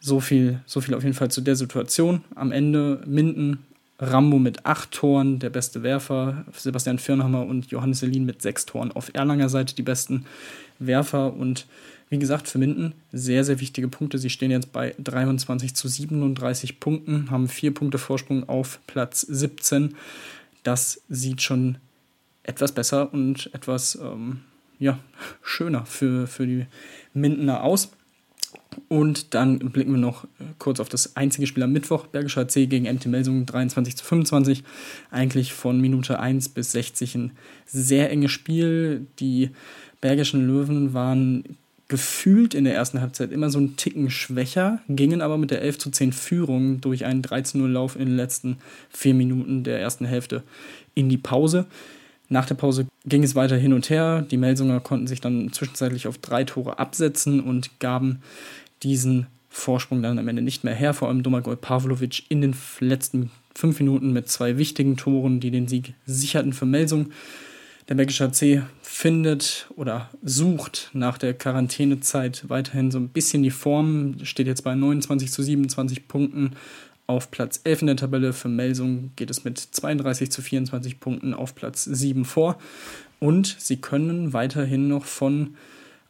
so 0.00 0.20
viel, 0.20 0.60
so 0.66 0.80
viel 0.80 0.94
auf 0.94 1.02
jeden 1.02 1.14
Fall 1.14 1.30
zu 1.30 1.40
der 1.40 1.56
Situation. 1.56 2.22
Am 2.34 2.52
Ende 2.52 3.02
Minden, 3.06 3.58
Rambo 3.98 4.38
mit 4.38 4.66
acht 4.66 4.92
Toren, 4.92 5.38
der 5.38 5.50
beste 5.50 5.82
Werfer, 5.82 6.44
Sebastian 6.52 6.98
Firnhammer 6.98 7.46
und 7.46 7.66
Johannes 7.70 8.00
Selin 8.00 8.26
mit 8.26 8.42
sechs 8.42 8.66
Toren. 8.66 8.92
Auf 8.92 9.10
Erlanger 9.14 9.48
Seite 9.48 9.74
die 9.74 9.82
besten 9.82 10.26
Werfer 10.78 11.32
und 11.34 11.66
wie 12.08 12.18
gesagt, 12.18 12.48
für 12.48 12.58
Minden 12.58 12.94
sehr, 13.12 13.44
sehr 13.44 13.60
wichtige 13.60 13.88
Punkte. 13.88 14.18
Sie 14.18 14.30
stehen 14.30 14.50
jetzt 14.50 14.72
bei 14.72 14.94
23 14.98 15.74
zu 15.74 15.88
37 15.88 16.78
Punkten, 16.78 17.30
haben 17.30 17.48
vier 17.48 17.74
Punkte 17.74 17.98
Vorsprung 17.98 18.48
auf 18.48 18.80
Platz 18.86 19.22
17. 19.22 19.94
Das 20.62 21.02
sieht 21.08 21.42
schon 21.42 21.78
etwas 22.44 22.72
besser 22.72 23.12
und 23.12 23.50
etwas 23.52 23.96
ähm, 23.96 24.40
ja, 24.78 24.98
schöner 25.42 25.84
für, 25.84 26.26
für 26.26 26.46
die 26.46 26.66
Mindener 27.12 27.62
aus. 27.64 27.90
Und 28.88 29.34
dann 29.34 29.58
blicken 29.58 29.92
wir 29.92 29.98
noch 29.98 30.24
äh, 30.24 30.44
kurz 30.58 30.80
auf 30.80 30.88
das 30.88 31.16
einzige 31.16 31.46
Spiel 31.46 31.62
am 31.62 31.72
Mittwoch. 31.72 32.06
Bergischer 32.06 32.46
C 32.46 32.66
gegen 32.66 32.92
MT 32.92 33.06
Melsungen 33.06 33.46
23 33.46 33.96
zu 33.96 34.04
25. 34.04 34.62
Eigentlich 35.10 35.52
von 35.52 35.80
Minute 35.80 36.20
1 36.20 36.50
bis 36.50 36.72
60 36.72 37.14
ein 37.16 37.32
sehr 37.64 38.10
enges 38.10 38.32
Spiel. 38.32 39.06
Die 39.18 39.50
Bergischen 40.00 40.46
Löwen 40.46 40.94
waren 40.94 41.56
gefühlt 41.88 42.54
in 42.54 42.64
der 42.64 42.74
ersten 42.74 43.00
Halbzeit 43.00 43.30
immer 43.30 43.50
so 43.50 43.58
einen 43.58 43.76
Ticken 43.76 44.10
schwächer, 44.10 44.80
gingen 44.88 45.22
aber 45.22 45.38
mit 45.38 45.50
der 45.50 45.62
11 45.62 45.78
zu 45.78 45.90
10 45.90 46.12
Führung 46.12 46.80
durch 46.80 47.04
einen 47.04 47.22
13-0-Lauf 47.22 47.94
in 47.96 48.06
den 48.06 48.16
letzten 48.16 48.58
vier 48.90 49.14
Minuten 49.14 49.62
der 49.62 49.80
ersten 49.80 50.04
Hälfte 50.04 50.42
in 50.94 51.08
die 51.08 51.18
Pause. 51.18 51.66
Nach 52.28 52.46
der 52.46 52.56
Pause 52.56 52.86
ging 53.04 53.22
es 53.22 53.36
weiter 53.36 53.56
hin 53.56 53.72
und 53.72 53.88
her. 53.88 54.26
Die 54.28 54.36
Melsunger 54.36 54.80
konnten 54.80 55.06
sich 55.06 55.20
dann 55.20 55.52
zwischenzeitlich 55.52 56.08
auf 56.08 56.18
drei 56.18 56.42
Tore 56.42 56.78
absetzen 56.80 57.40
und 57.40 57.78
gaben 57.78 58.20
diesen 58.82 59.28
Vorsprung 59.48 60.02
dann 60.02 60.18
am 60.18 60.26
Ende 60.26 60.42
nicht 60.42 60.64
mehr 60.64 60.74
her. 60.74 60.92
Vor 60.92 61.08
allem 61.08 61.22
Domagoj 61.22 61.56
Pavlovic 61.56 62.24
in 62.28 62.40
den 62.40 62.54
letzten 62.80 63.30
fünf 63.54 63.78
Minuten 63.78 64.12
mit 64.12 64.28
zwei 64.28 64.58
wichtigen 64.58 64.96
Toren, 64.96 65.38
die 65.38 65.52
den 65.52 65.68
Sieg 65.68 65.94
sicherten 66.04 66.52
für 66.52 66.66
Melsung. 66.66 67.10
Der 67.88 67.94
Belgische 67.94 68.32
C 68.32 68.62
findet 68.82 69.68
oder 69.76 70.10
sucht 70.22 70.90
nach 70.92 71.18
der 71.18 71.34
Quarantänezeit 71.34 72.48
weiterhin 72.48 72.90
so 72.90 72.98
ein 72.98 73.10
bisschen 73.10 73.44
die 73.44 73.52
Form, 73.52 74.16
steht 74.24 74.48
jetzt 74.48 74.64
bei 74.64 74.74
29 74.74 75.30
zu 75.30 75.42
27 75.42 76.08
Punkten 76.08 76.56
auf 77.06 77.30
Platz 77.30 77.60
11 77.62 77.82
in 77.82 77.86
der 77.86 77.96
Tabelle. 77.96 78.32
Für 78.32 78.48
Melsung 78.48 79.12
geht 79.14 79.30
es 79.30 79.44
mit 79.44 79.58
32 79.58 80.32
zu 80.32 80.42
24 80.42 80.98
Punkten 80.98 81.32
auf 81.32 81.54
Platz 81.54 81.84
7 81.84 82.24
vor. 82.24 82.58
Und 83.20 83.54
sie 83.58 83.76
können 83.76 84.32
weiterhin 84.32 84.88
noch 84.88 85.04
von 85.04 85.56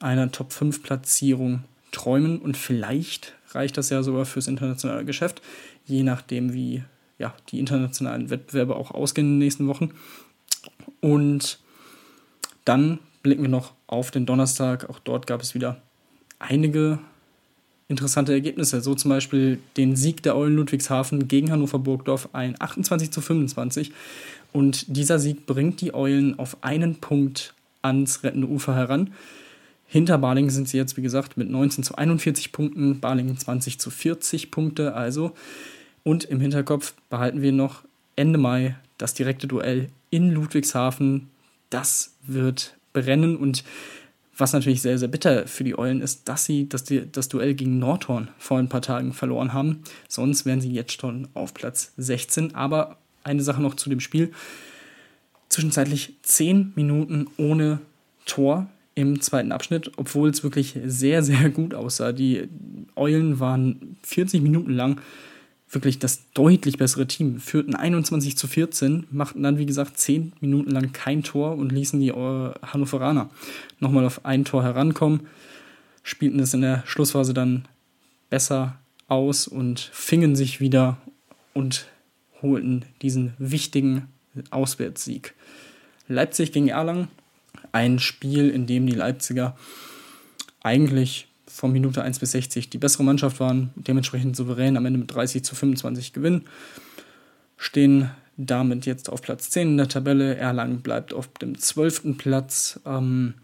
einer 0.01 0.33
Top 0.33 0.55
5 0.55 0.83
Platzierung 0.83 1.65
träumen 1.93 2.39
und 2.39 2.57
vielleicht 2.57 3.35
reicht 3.51 3.77
das 3.77 3.91
ja 3.91 4.03
sogar 4.03 4.25
fürs 4.25 4.49
internationale 4.49 5.05
Geschäft, 5.05 5.43
je 5.85 6.03
nachdem, 6.03 6.53
wie 6.53 6.83
ja, 7.19 7.35
die 7.51 7.59
internationalen 7.59 8.31
Wettbewerbe 8.31 8.77
auch 8.77 8.91
ausgehen 8.91 9.27
in 9.27 9.33
den 9.35 9.39
nächsten 9.39 9.69
Wochen. 9.69 9.91
Und 11.01 11.59
dann 12.67 12.99
blicken 13.23 13.43
wir 13.43 13.49
noch 13.49 13.73
auf 13.87 14.11
den 14.11 14.27
Donnerstag. 14.27 14.91
Auch 14.91 14.99
dort 14.99 15.27
gab 15.27 15.41
es 15.41 15.55
wieder 15.55 15.81
einige 16.39 16.99
interessante 17.89 18.33
Ergebnisse. 18.33 18.81
So 18.81 18.95
zum 18.95 19.09
Beispiel 19.09 19.59
den 19.77 19.97
Sieg 19.97 20.23
der 20.23 20.37
Eulen 20.37 20.57
Ludwigshafen 20.57 21.29
gegen 21.29 21.51
Hannover 21.51 21.79
Burgdorf, 21.79 22.29
ein 22.33 22.55
28 22.59 23.11
zu 23.11 23.21
25. 23.21 23.93
Und 24.53 24.97
dieser 24.97 25.19
Sieg 25.19 25.47
bringt 25.47 25.81
die 25.81 25.95
Eulen 25.95 26.39
auf 26.39 26.59
einen 26.63 26.97
Punkt 26.97 27.55
ans 27.83 28.23
rettende 28.25 28.49
Ufer 28.49 28.75
heran. 28.75 29.13
Hinter 29.87 30.19
Balingen 30.19 30.51
sind 30.51 30.69
sie 30.69 30.77
jetzt, 30.77 30.97
wie 30.97 31.03
gesagt, 31.03 31.37
mit 31.37 31.49
19 31.49 31.85
zu 31.85 31.95
41 31.95 32.51
Punkten, 32.51 32.99
Balingen 32.99 33.39
20 33.39 33.79
zu 33.79 33.91
40 33.91 34.51
Punkte 34.51 34.95
also. 34.95 35.33
Und 36.03 36.25
im 36.25 36.41
Hinterkopf 36.41 36.95
behalten 37.09 37.43
wir 37.43 37.53
noch 37.53 37.83
Ende 38.17 38.39
Mai 38.39 38.77
das 38.99 39.15
direkte 39.15 39.47
Duell 39.47 39.89
in 40.11 40.33
Ludwigshafen 40.33 41.29
das 41.71 42.15
wird 42.27 42.77
brennen 42.93 43.37
und 43.37 43.65
was 44.39 44.53
natürlich 44.53 44.83
sehr, 44.83 44.99
sehr 44.99 45.09
bitter 45.09 45.47
für 45.47 45.65
die 45.65 45.79
Eulen 45.79 46.03
ist, 46.03 46.29
dass 46.29 46.45
sie 46.45 46.69
das, 46.69 46.85
das 47.13 47.29
Duell 47.29 47.55
gegen 47.55 47.79
Nordhorn 47.79 48.29
vor 48.39 48.59
ein 48.59 48.69
paar 48.69 48.83
Tagen 48.83 49.13
verloren 49.13 49.53
haben. 49.53 49.83
Sonst 50.09 50.45
wären 50.45 50.61
sie 50.61 50.73
jetzt 50.73 51.01
schon 51.01 51.29
auf 51.35 51.55
Platz 51.55 51.93
16. 51.97 52.55
Aber 52.55 52.99
eine 53.25 53.43
Sache 53.43 53.63
noch 53.63 53.75
zu 53.75 53.89
dem 53.89 54.01
Spiel. 54.01 54.33
Zwischenzeitlich 55.49 56.17
10 56.23 56.73
Minuten 56.75 57.29
ohne 57.39 57.81
Tor 58.27 58.69
im 58.95 59.21
zweiten 59.21 59.53
Abschnitt, 59.53 59.93
obwohl 59.97 60.31
es 60.31 60.43
wirklich 60.43 60.79
sehr, 60.85 61.23
sehr 61.23 61.49
gut 61.51 61.75
aussah. 61.75 62.13
Die 62.13 62.49
Eulen 62.95 63.41
waren 63.41 63.97
40 64.03 64.43
Minuten 64.43 64.73
lang 64.73 65.01
wirklich 65.69 65.99
das 65.99 66.31
deutlich 66.33 66.79
bessere 66.79 67.07
Team. 67.07 67.41
Führten 67.41 67.75
21 67.75 68.37
zu 68.37 68.47
14, 68.47 69.07
machten 69.11 69.43
dann, 69.43 69.59
wie 69.59 69.67
gesagt, 69.67 69.99
10 69.99 70.33
Minuten 70.41 70.71
lang 70.71 70.93
kein 70.93 71.23
Tor 71.23 71.57
und 71.57 71.73
ließen 71.73 72.01
die 72.01 72.09
äh, 72.09 72.53
Hannoveraner 72.63 73.31
nochmal 73.81 74.05
auf 74.05 74.25
ein 74.25 74.45
Tor 74.45 74.63
herankommen, 74.63 75.27
spielten 76.03 76.39
es 76.39 76.55
in 76.55 76.61
der 76.61 76.85
Schlussphase 76.87 77.35
dann 77.35 77.67
besser 78.31 78.79
aus 79.09 79.49
und 79.49 79.81
fingen 79.81 80.37
sich 80.37 80.61
wieder 80.61 80.99
und 81.53 81.87
holten 82.43 82.85
diesen 83.03 83.35
wichtigen 83.39 84.09
Auswärtssieg. 84.51 85.35
Leipzig 86.09 86.53
gegen 86.53 86.69
Erlangen, 86.69 87.09
ein 87.73 87.99
Spiel, 87.99 88.51
in 88.51 88.67
dem 88.67 88.87
die 88.87 88.95
Leipziger 88.95 89.57
eigentlich 90.63 91.29
von 91.57 91.73
Minute 91.73 92.03
1 92.03 92.19
bis 92.19 92.33
60 92.33 92.69
die 92.69 92.79
bessere 92.79 93.03
Mannschaft 93.03 93.41
waren, 93.41 93.71
dementsprechend 93.77 94.37
souverän 94.37 94.77
am 94.77 94.85
Ende 94.85 94.99
mit 94.99 95.15
30 95.15 95.43
zu 95.43 95.55
25 95.55 96.13
gewinnen, 96.13 96.45
stehen 97.57 98.11
damit 98.37 98.85
jetzt 98.85 99.09
auf 99.09 99.23
Platz 99.23 99.49
10 99.51 99.69
in 99.69 99.77
der 99.79 99.89
Tabelle. 99.89 100.37
Erlangen 100.37 100.83
bleibt 100.83 101.15
auf 101.15 101.29
dem 101.29 101.59
12. 101.59 102.19
Platz. 102.19 102.79
Ähm, 102.85 103.35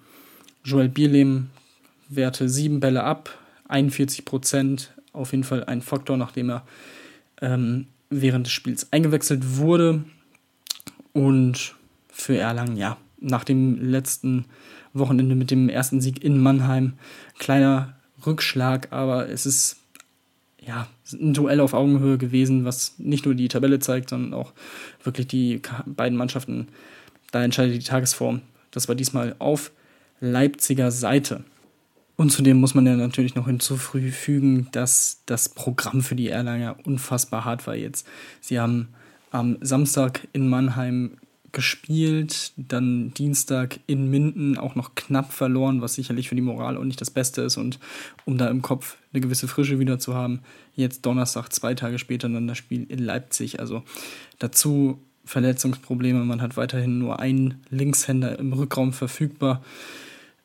Joel 0.63 0.91
Bierlehm 0.91 1.49
werte 2.11 2.51
7 2.51 2.81
Bälle 2.81 3.03
ab, 3.03 3.31
41 3.69 4.27
Prozent. 4.27 4.93
Auf 5.15 5.33
jeden 5.33 5.45
Fall 5.45 5.65
ein 5.65 5.81
Faktor, 5.81 6.19
nachdem 6.19 6.51
er 6.51 6.67
ähm, 7.41 7.87
während 8.11 8.47
des 8.47 8.53
Spiels 8.53 8.93
eingewechselt 8.93 9.57
wurde. 9.57 10.05
Und 11.15 11.75
für 12.13 12.37
Erlangen, 12.37 12.77
ja, 12.77 12.99
nach 13.21 13.45
dem 13.45 13.81
letzten 13.81 14.45
Wochenende 14.93 15.35
mit 15.35 15.51
dem 15.51 15.71
ersten 15.71 16.03
Sieg 16.03 16.23
in 16.23 16.39
Mannheim, 16.39 16.95
kleiner 17.39 17.97
Rückschlag, 18.27 18.89
aber 18.91 19.29
es 19.29 19.47
ist 19.47 19.77
ja 20.61 20.87
ein 21.13 21.35
Duell 21.35 21.61
auf 21.61 21.75
Augenhöhe 21.75 22.19
gewesen, 22.19 22.65
was 22.65 22.95
nicht 22.99 23.25
nur 23.25 23.35
die 23.35 23.49
Tabelle 23.49 23.79
zeigt, 23.79 24.11
sondern 24.11 24.35
auch 24.35 24.53
wirklich 25.03 25.27
die 25.27 25.61
beiden 25.87 26.17
Mannschaften. 26.17 26.69
Da 27.33 27.43
entscheidet 27.43 27.75
die 27.75 27.87
Tagesform. 27.87 28.43
Das 28.71 28.89
war 28.89 28.95
diesmal 28.95 29.35
auf 29.39 29.73
Leipziger 30.21 30.91
Seite. 30.91 31.45
Und 32.17 32.31
zudem 32.31 32.59
muss 32.59 32.75
man 32.75 32.87
ja 32.87 32.95
natürlich 32.95 33.35
noch 33.35 33.47
hinzufügen, 33.47 34.69
dass 34.73 35.23
das 35.27 35.49
Programm 35.49 36.03
für 36.03 36.15
die 36.15 36.29
Erlanger 36.29 36.77
unfassbar 36.85 37.45
hart 37.45 37.67
war 37.67 37.75
jetzt. 37.75 38.07
Sie 38.41 38.61
haben 38.61 38.89
am 39.31 39.57
Samstag 39.61 40.29
in 40.33 40.49
Mannheim 40.49 41.17
gespielt, 41.53 42.53
dann 42.57 43.13
Dienstag 43.15 43.81
in 43.87 44.11
Minden 44.11 44.59
auch 44.59 44.75
noch 44.75 44.95
knapp 44.95 45.33
verloren, 45.33 45.83
was 45.83 45.95
sicherlich 45.95 46.29
für 46.29 46.35
die 46.35 46.41
Moral 46.41 46.77
auch 46.77 46.85
nicht 46.85 47.01
das 47.01 47.11
Beste 47.11 47.43
ist 47.43 47.57
und 47.57 47.79
um 48.25 48.39
da 48.39 48.49
im 48.49 48.63
Kopf 48.63 48.97
eine 49.13 49.21
gewisse 49.21 49.49
Frische 49.49 49.79
wieder 49.79 49.99
zu 49.99 50.15
haben, 50.15 50.41
jetzt 50.75 51.05
Donnerstag, 51.07 51.51
zwei 51.51 51.75
Tage 51.75 51.99
später 51.99 52.29
dann 52.29 52.49
das 52.49 52.59
Spiel 52.59 52.87
in 52.89 52.99
Leipzig. 52.99 53.61
Also 53.61 53.83
dazu 54.39 54.99
Verletzungsprobleme, 55.25 56.25
man 56.25 56.43
hat 56.43 56.57
weiterhin 56.57 56.99
nur 56.99 57.21
einen 57.21 57.61
Linkshänder 57.71 58.39
im 58.39 58.53
Rückraum 58.53 58.93
verfügbar. 58.93 59.63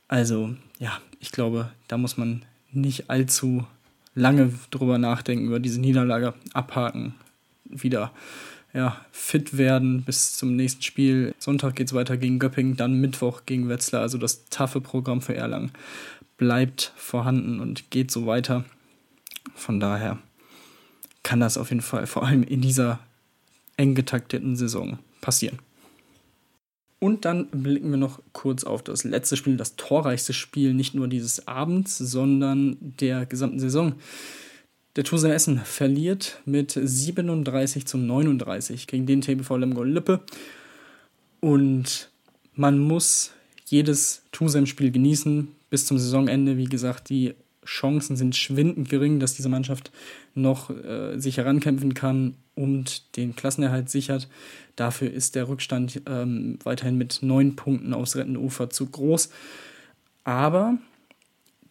Also 0.07 0.55
ja, 0.79 0.99
ich 1.19 1.31
glaube, 1.31 1.71
da 1.87 1.97
muss 1.97 2.17
man 2.17 2.43
nicht 2.71 3.09
allzu 3.09 3.65
lange 4.13 4.53
drüber 4.71 4.97
nachdenken, 4.97 5.45
über 5.45 5.59
diese 5.59 5.79
Niederlage 5.79 6.33
abhaken, 6.53 7.15
wieder 7.65 8.11
ja, 8.77 8.95
fit 9.11 9.57
werden 9.57 10.03
bis 10.03 10.37
zum 10.37 10.55
nächsten 10.55 10.83
Spiel. 10.83 11.33
Sonntag 11.39 11.75
geht 11.75 11.87
es 11.87 11.95
weiter 11.95 12.15
gegen 12.15 12.37
Göppingen, 12.37 12.77
dann 12.77 13.01
Mittwoch 13.01 13.41
gegen 13.47 13.69
Wetzlar. 13.69 14.03
Also 14.03 14.19
das 14.19 14.45
taffe 14.49 14.81
Programm 14.81 15.19
für 15.19 15.33
Erlangen 15.33 15.71
bleibt 16.37 16.93
vorhanden 16.95 17.59
und 17.59 17.89
geht 17.89 18.11
so 18.11 18.27
weiter. 18.27 18.65
Von 19.55 19.79
daher 19.79 20.19
kann 21.23 21.39
das 21.39 21.57
auf 21.57 21.71
jeden 21.71 21.81
Fall 21.81 22.05
vor 22.05 22.23
allem 22.23 22.43
in 22.43 22.61
dieser 22.61 22.99
eng 23.77 23.95
getakteten 23.95 24.55
Saison 24.55 24.99
passieren. 25.21 25.57
Und 26.99 27.25
dann 27.25 27.47
blicken 27.47 27.89
wir 27.89 27.97
noch 27.97 28.21
kurz 28.31 28.63
auf 28.63 28.83
das 28.83 29.03
letzte 29.03 29.37
Spiel, 29.37 29.57
das 29.57 29.75
torreichste 29.75 30.33
Spiel 30.33 30.75
nicht 30.75 30.93
nur 30.93 31.07
dieses 31.07 31.47
Abends, 31.47 31.97
sondern 31.97 32.77
der 32.79 33.25
gesamten 33.25 33.59
Saison. 33.59 33.95
Der 34.97 35.03
Tusa 35.03 35.31
Essen 35.31 35.59
verliert 35.59 36.41
mit 36.45 36.71
37 36.71 37.85
zu 37.85 37.99
39 37.99 38.87
gegen 38.87 39.05
den 39.05 39.21
TBV 39.21 39.57
Lemgo 39.57 39.83
Lippe. 39.83 40.21
Und 41.39 42.09
man 42.55 42.79
muss 42.79 43.31
jedes 43.65 44.23
Tusem-Spiel 44.31 44.89
genießen 44.89 45.49
bis 45.69 45.85
zum 45.85 45.99
Saisonende. 45.99 46.57
Wie 46.57 46.65
gesagt, 46.65 47.09
die 47.09 47.35
Chancen 47.63 48.15
sind 48.15 48.35
schwindend 48.35 48.89
gering, 48.89 49.19
dass 49.19 49.35
diese 49.35 49.49
Mannschaft 49.49 49.91
noch 50.33 50.71
äh, 50.71 51.19
sich 51.19 51.37
herankämpfen 51.37 51.93
kann 51.93 52.33
und 52.55 53.15
den 53.17 53.35
Klassenerhalt 53.35 53.91
sichert. 53.91 54.27
Dafür 54.75 55.11
ist 55.11 55.35
der 55.35 55.47
Rückstand 55.47 56.01
ähm, 56.07 56.57
weiterhin 56.63 56.97
mit 56.97 57.19
neun 57.21 57.55
Punkten 57.55 57.93
aufs 57.93 58.15
Rettenufer 58.15 58.71
zu 58.71 58.87
groß. 58.87 59.29
Aber 60.23 60.79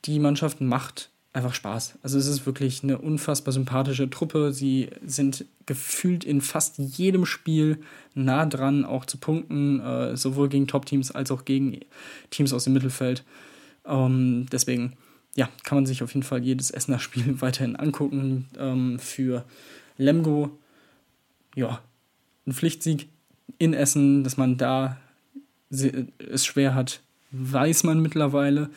die 0.04 0.21
Mannschaft 0.21 0.61
macht 0.61 1.11
einfach 1.37 1.55
Spaß. 1.55 1.99
Also 2.02 2.19
es 2.19 2.26
ist 2.26 2.47
wirklich 2.47 2.83
eine 2.83 2.99
unfassbar 2.99 3.52
sympathische 3.52 4.09
Truppe. 4.09 4.55
Sie 4.55 4.88
sind 5.05 5.45
gefühlt 5.66 6.25
in 6.25 6.40
fast 6.40 6.78
jedem 6.78 7.26
Spiel 7.26 7.78
nah 8.14 8.47
dran, 8.47 8.87
auch 8.87 9.05
zu 9.05 9.19
punkten, 9.19 9.81
äh, 9.81 10.16
sowohl 10.16 10.49
gegen 10.49 10.66
Top-Teams 10.66 11.11
als 11.11 11.31
auch 11.31 11.45
gegen 11.45 11.81
Teams 12.31 12.55
aus 12.55 12.64
dem 12.64 12.73
Mittelfeld. 12.73 13.23
Ähm, 13.85 14.47
deswegen, 14.50 14.95
ja, 15.35 15.50
kann 15.64 15.76
man 15.76 15.87
sich 15.87 16.02
auf 16.02 16.14
jeden 16.14 16.25
Fall 16.25 16.43
jedes 16.43 16.71
Essener 16.71 16.99
Spiel 16.99 17.40
weiterhin 17.43 17.76
angucken. 17.76 18.47
Ähm, 18.59 18.99
für 18.99 19.45
Lemgo, 19.99 20.59
ja, 21.55 21.83
ein 22.47 22.52
Pflichtsieg 22.52 23.09
in 23.59 23.75
Essen, 23.75 24.25
dass 24.25 24.38
man 24.38 24.57
da 24.57 24.97
es 25.69 26.47
schwer 26.47 26.75
hat, 26.75 27.00
weiß 27.33 27.85
man 27.85 28.00
mittlerweile. 28.00 28.71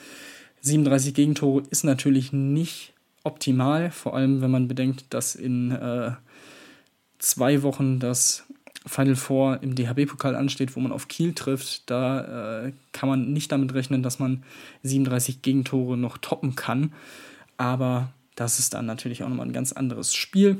37 0.61 1.13
Gegentore 1.13 1.63
ist 1.69 1.83
natürlich 1.83 2.33
nicht 2.33 2.93
optimal, 3.23 3.91
vor 3.91 4.15
allem 4.15 4.41
wenn 4.41 4.51
man 4.51 4.67
bedenkt, 4.67 5.05
dass 5.13 5.35
in 5.35 5.71
äh, 5.71 6.11
zwei 7.19 7.63
Wochen 7.63 7.99
das 7.99 8.45
Final 8.85 9.15
Four 9.15 9.61
im 9.61 9.75
DHB-Pokal 9.75 10.35
ansteht, 10.35 10.75
wo 10.75 10.79
man 10.79 10.91
auf 10.91 11.07
Kiel 11.07 11.33
trifft. 11.33 11.89
Da 11.89 12.65
äh, 12.65 12.73
kann 12.91 13.09
man 13.09 13.33
nicht 13.33 13.51
damit 13.51 13.73
rechnen, 13.73 14.03
dass 14.03 14.19
man 14.19 14.43
37 14.83 15.41
Gegentore 15.41 15.97
noch 15.97 16.17
toppen 16.17 16.55
kann. 16.55 16.93
Aber 17.57 18.13
das 18.35 18.57
ist 18.57 18.73
dann 18.73 18.85
natürlich 18.85 19.23
auch 19.23 19.29
nochmal 19.29 19.47
ein 19.47 19.53
ganz 19.53 19.73
anderes 19.73 20.15
Spiel. 20.15 20.59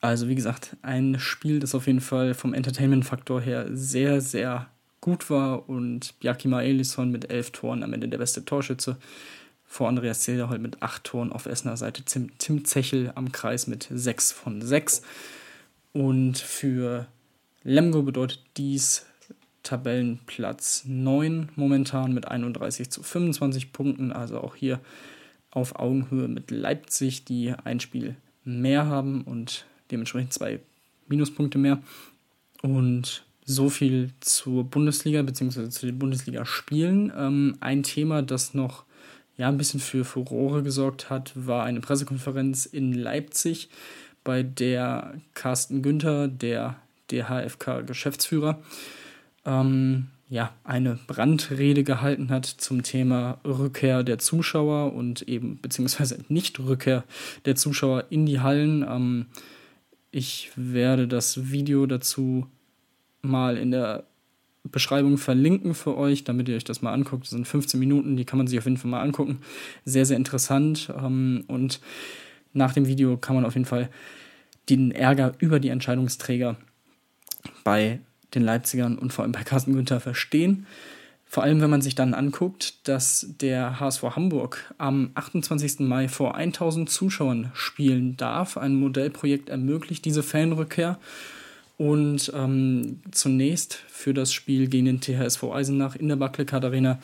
Also 0.00 0.28
wie 0.28 0.34
gesagt, 0.34 0.76
ein 0.82 1.18
Spiel, 1.18 1.60
das 1.60 1.74
auf 1.74 1.86
jeden 1.86 2.02
Fall 2.02 2.34
vom 2.34 2.52
Entertainment-Faktor 2.52 3.40
her 3.40 3.68
sehr, 3.72 4.20
sehr 4.20 4.68
gut 5.04 5.28
war 5.28 5.68
und 5.68 6.14
Jakima 6.22 6.62
Elisson 6.62 7.10
mit 7.10 7.30
elf 7.30 7.50
Toren 7.50 7.82
am 7.82 7.92
Ende 7.92 8.08
der 8.08 8.16
beste 8.16 8.42
Torschütze. 8.46 8.96
Vor 9.66 9.86
Andreas 9.86 10.22
Zederholt 10.22 10.62
mit 10.62 10.80
acht 10.82 11.04
Toren 11.04 11.30
auf 11.30 11.44
Essener 11.44 11.76
Seite. 11.76 12.02
Tim, 12.04 12.30
Tim 12.38 12.64
Zechel 12.64 13.12
am 13.14 13.30
Kreis 13.30 13.66
mit 13.66 13.86
sechs 13.92 14.32
von 14.32 14.62
sechs. 14.62 15.02
Und 15.92 16.38
für 16.38 17.06
Lemgo 17.64 18.00
bedeutet 18.00 18.42
dies 18.56 19.04
Tabellenplatz 19.62 20.84
9 20.86 21.50
momentan 21.54 22.14
mit 22.14 22.26
31 22.26 22.90
zu 22.90 23.02
25 23.02 23.74
Punkten. 23.74 24.10
Also 24.10 24.40
auch 24.40 24.56
hier 24.56 24.80
auf 25.50 25.78
Augenhöhe 25.78 26.28
mit 26.28 26.50
Leipzig, 26.50 27.26
die 27.26 27.52
ein 27.52 27.78
Spiel 27.78 28.16
mehr 28.42 28.86
haben 28.86 29.20
und 29.20 29.66
dementsprechend 29.90 30.32
zwei 30.32 30.60
Minuspunkte 31.08 31.58
mehr. 31.58 31.82
Und 32.62 33.26
so 33.44 33.68
viel 33.68 34.10
zur 34.20 34.64
Bundesliga 34.64 35.22
bzw. 35.22 35.68
zu 35.68 35.86
den 35.86 35.98
Bundesligaspielen. 35.98 37.12
Ähm, 37.16 37.56
ein 37.60 37.82
Thema, 37.82 38.22
das 38.22 38.54
noch 38.54 38.84
ja, 39.36 39.48
ein 39.48 39.58
bisschen 39.58 39.80
für 39.80 40.04
Furore 40.04 40.62
gesorgt 40.62 41.10
hat, 41.10 41.32
war 41.34 41.64
eine 41.64 41.80
Pressekonferenz 41.80 42.66
in 42.66 42.92
Leipzig, 42.92 43.68
bei 44.22 44.42
der 44.42 45.14
Carsten 45.34 45.82
Günther, 45.82 46.28
der 46.28 46.76
DHFK-Geschäftsführer, 47.10 48.62
ähm, 49.44 50.06
ja, 50.30 50.54
eine 50.64 50.98
Brandrede 51.06 51.84
gehalten 51.84 52.30
hat 52.30 52.46
zum 52.46 52.82
Thema 52.82 53.38
Rückkehr 53.44 54.02
der 54.02 54.18
Zuschauer 54.18 54.94
und 54.94 55.22
eben 55.22 55.60
beziehungsweise 55.60 56.24
Nicht-Rückkehr 56.28 57.04
der 57.44 57.56
Zuschauer 57.56 58.06
in 58.08 58.24
die 58.24 58.40
Hallen. 58.40 58.82
Ähm, 58.88 59.26
ich 60.10 60.50
werde 60.56 61.06
das 61.06 61.50
Video 61.50 61.86
dazu 61.86 62.46
mal 63.24 63.56
in 63.56 63.70
der 63.70 64.04
Beschreibung 64.64 65.18
verlinken 65.18 65.74
für 65.74 65.96
euch, 65.96 66.24
damit 66.24 66.48
ihr 66.48 66.56
euch 66.56 66.64
das 66.64 66.82
mal 66.82 66.92
anguckt. 66.92 67.24
Das 67.24 67.30
sind 67.30 67.46
15 67.46 67.78
Minuten, 67.78 68.16
die 68.16 68.24
kann 68.24 68.38
man 68.38 68.46
sich 68.46 68.58
auf 68.58 68.64
jeden 68.64 68.78
Fall 68.78 68.90
mal 68.90 69.02
angucken. 69.02 69.40
Sehr, 69.84 70.06
sehr 70.06 70.16
interessant. 70.16 70.92
Ähm, 70.96 71.44
und 71.48 71.80
nach 72.52 72.72
dem 72.72 72.86
Video 72.86 73.16
kann 73.16 73.36
man 73.36 73.44
auf 73.44 73.54
jeden 73.54 73.66
Fall 73.66 73.90
den 74.70 74.90
Ärger 74.90 75.34
über 75.38 75.60
die 75.60 75.68
Entscheidungsträger 75.68 76.56
bei 77.62 78.00
den 78.34 78.42
Leipzigern 78.42 78.98
und 78.98 79.12
vor 79.12 79.24
allem 79.24 79.32
bei 79.32 79.42
Carsten 79.42 79.74
Günther 79.74 80.00
verstehen. 80.00 80.66
Vor 81.26 81.42
allem, 81.42 81.60
wenn 81.60 81.70
man 81.70 81.82
sich 81.82 81.94
dann 81.94 82.14
anguckt, 82.14 82.86
dass 82.88 83.26
der 83.40 83.80
HSV 83.80 84.02
Hamburg 84.02 84.72
am 84.78 85.10
28. 85.14 85.80
Mai 85.80 86.08
vor 86.08 86.36
1000 86.36 86.88
Zuschauern 86.88 87.50
spielen 87.54 88.16
darf. 88.16 88.56
Ein 88.56 88.76
Modellprojekt 88.76 89.48
ermöglicht 89.48 90.04
diese 90.04 90.22
Fanrückkehr. 90.22 90.98
Und 91.76 92.32
ähm, 92.34 93.00
zunächst 93.10 93.74
für 93.74 94.14
das 94.14 94.32
Spiel 94.32 94.68
gegen 94.68 94.86
den 94.86 95.00
THSV 95.00 95.44
Eisenach 95.44 95.96
in 95.96 96.08
der 96.08 96.16
Barclaycard 96.16 96.64
Arena 96.64 97.00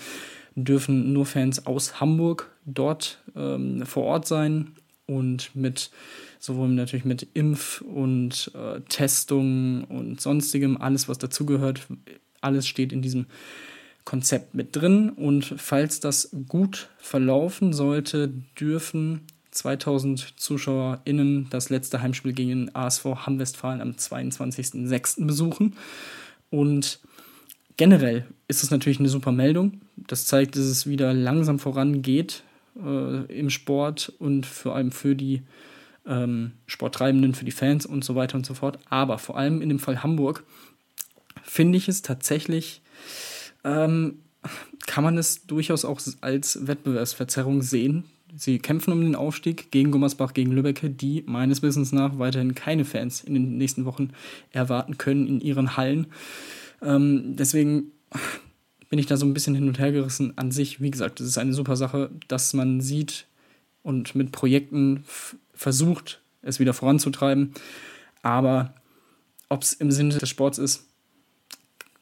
dürfen 0.54 1.12
nur 1.12 1.26
Fans 1.26 1.66
aus 1.66 2.00
Hamburg 2.00 2.50
dort 2.66 3.22
ähm, 3.34 3.84
vor 3.86 4.04
Ort 4.04 4.26
sein 4.26 4.72
und 5.06 5.54
mit 5.54 5.90
sowohl 6.38 6.68
natürlich 6.68 7.04
mit 7.04 7.28
Impf- 7.34 7.82
und 7.82 8.50
äh, 8.54 8.80
Testung 8.88 9.84
und 9.84 10.20
sonstigem, 10.20 10.76
alles 10.80 11.08
was 11.08 11.18
dazugehört, 11.18 11.86
alles 12.40 12.66
steht 12.66 12.92
in 12.92 13.02
diesem 13.02 13.26
Konzept 14.04 14.54
mit 14.54 14.74
drin. 14.74 15.10
Und 15.10 15.44
falls 15.44 16.00
das 16.00 16.30
gut 16.48 16.88
verlaufen 16.98 17.72
sollte, 17.72 18.32
dürfen 18.58 19.26
2000 19.50 20.38
ZuschauerInnen 20.38 21.48
das 21.50 21.70
letzte 21.70 22.02
Heimspiel 22.02 22.32
gegen 22.32 22.50
den 22.50 22.74
ASV 22.74 23.04
Hamm-Westfalen 23.26 23.80
am 23.80 23.90
22.06. 23.92 25.26
besuchen. 25.26 25.76
Und 26.50 27.00
generell 27.76 28.26
ist 28.48 28.62
es 28.62 28.70
natürlich 28.70 29.00
eine 29.00 29.08
super 29.08 29.32
Meldung. 29.32 29.80
Das 29.96 30.26
zeigt, 30.26 30.56
dass 30.56 30.64
es 30.64 30.86
wieder 30.86 31.12
langsam 31.12 31.58
vorangeht 31.58 32.42
äh, 32.76 33.38
im 33.38 33.50
Sport 33.50 34.12
und 34.18 34.46
vor 34.46 34.76
allem 34.76 34.92
für 34.92 35.16
die 35.16 35.42
ähm, 36.06 36.52
Sporttreibenden, 36.66 37.34
für 37.34 37.44
die 37.44 37.50
Fans 37.50 37.86
und 37.86 38.04
so 38.04 38.14
weiter 38.14 38.36
und 38.36 38.46
so 38.46 38.54
fort. 38.54 38.78
Aber 38.88 39.18
vor 39.18 39.36
allem 39.36 39.62
in 39.62 39.68
dem 39.68 39.78
Fall 39.78 40.02
Hamburg 40.02 40.44
finde 41.42 41.78
ich 41.78 41.88
es 41.88 42.02
tatsächlich, 42.02 42.82
ähm, 43.64 44.20
kann 44.86 45.04
man 45.04 45.18
es 45.18 45.46
durchaus 45.46 45.84
auch 45.84 46.00
als 46.20 46.66
Wettbewerbsverzerrung 46.66 47.62
sehen, 47.62 48.04
Sie 48.36 48.58
kämpfen 48.58 48.92
um 48.92 49.00
den 49.00 49.16
Aufstieg 49.16 49.70
gegen 49.70 49.90
Gummersbach, 49.90 50.34
gegen 50.34 50.52
Lübbecke, 50.52 50.90
die 50.90 51.24
meines 51.26 51.62
Wissens 51.62 51.92
nach 51.92 52.18
weiterhin 52.18 52.54
keine 52.54 52.84
Fans 52.84 53.22
in 53.22 53.34
den 53.34 53.58
nächsten 53.58 53.84
Wochen 53.84 54.10
erwarten 54.52 54.98
können 54.98 55.26
in 55.26 55.40
ihren 55.40 55.76
Hallen. 55.76 56.06
Ähm, 56.82 57.36
deswegen 57.36 57.92
bin 58.88 58.98
ich 58.98 59.06
da 59.06 59.16
so 59.16 59.26
ein 59.26 59.34
bisschen 59.34 59.54
hin 59.54 59.68
und 59.68 59.78
her 59.78 59.92
gerissen. 59.92 60.36
An 60.36 60.50
sich, 60.50 60.80
wie 60.80 60.90
gesagt, 60.90 61.20
es 61.20 61.28
ist 61.28 61.38
eine 61.38 61.54
super 61.54 61.76
Sache, 61.76 62.10
dass 62.28 62.54
man 62.54 62.80
sieht 62.80 63.26
und 63.82 64.14
mit 64.14 64.32
Projekten 64.32 65.04
versucht, 65.54 66.20
es 66.42 66.60
wieder 66.60 66.74
voranzutreiben. 66.74 67.52
Aber 68.22 68.74
ob 69.48 69.62
es 69.62 69.72
im 69.72 69.90
Sinne 69.90 70.18
des 70.18 70.28
Sports 70.28 70.58
ist, 70.58 70.86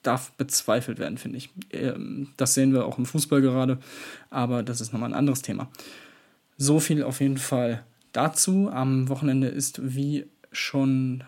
darf 0.02 0.32
bezweifelt 0.32 0.98
werden, 0.98 1.18
finde 1.18 1.38
ich. 1.38 1.50
Ähm, 1.70 2.28
das 2.36 2.54
sehen 2.54 2.72
wir 2.72 2.86
auch 2.86 2.98
im 2.98 3.06
Fußball 3.06 3.40
gerade, 3.40 3.78
aber 4.30 4.62
das 4.62 4.80
ist 4.80 4.92
nochmal 4.92 5.10
ein 5.10 5.18
anderes 5.18 5.42
Thema. 5.42 5.70
So 6.60 6.80
viel 6.80 7.04
auf 7.04 7.20
jeden 7.20 7.38
Fall 7.38 7.84
dazu. 8.12 8.68
Am 8.68 9.08
Wochenende 9.08 9.46
ist, 9.46 9.80
wie 9.94 10.26
schon 10.50 11.22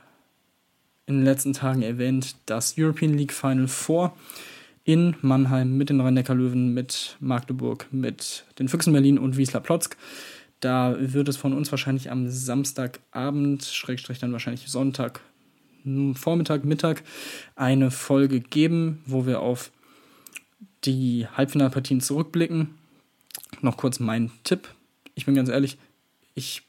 in 1.06 1.18
den 1.18 1.24
letzten 1.24 1.52
Tagen 1.52 1.82
erwähnt, 1.82 2.34
das 2.46 2.74
European 2.76 3.16
League 3.16 3.32
Final 3.32 3.68
Four 3.68 4.12
in 4.82 5.14
Mannheim 5.22 5.76
mit 5.76 5.88
den 5.88 6.00
Rhein-Neckar-Löwen, 6.00 6.74
mit 6.74 7.16
Magdeburg, 7.20 7.86
mit 7.92 8.44
den 8.58 8.68
Füchsen 8.68 8.92
Berlin 8.92 9.18
und 9.18 9.36
Wiesla 9.36 9.60
Plotzk. 9.60 9.96
Da 10.58 10.96
wird 10.98 11.28
es 11.28 11.36
von 11.36 11.52
uns 11.52 11.70
wahrscheinlich 11.70 12.10
am 12.10 12.28
Samstagabend, 12.28 13.64
Schrägstrich 13.64 14.18
dann 14.18 14.32
wahrscheinlich 14.32 14.68
Sonntag, 14.68 15.20
Vormittag, 16.14 16.64
Mittag, 16.64 17.04
eine 17.54 17.92
Folge 17.92 18.40
geben, 18.40 19.00
wo 19.06 19.26
wir 19.26 19.40
auf 19.40 19.70
die 20.84 21.28
Halbfinalpartien 21.36 22.00
zurückblicken. 22.00 22.74
Noch 23.62 23.76
kurz 23.76 24.00
mein 24.00 24.32
Tipp 24.42 24.68
ich 25.20 25.26
bin 25.26 25.34
ganz 25.34 25.50
ehrlich, 25.50 25.76
ich 26.34 26.62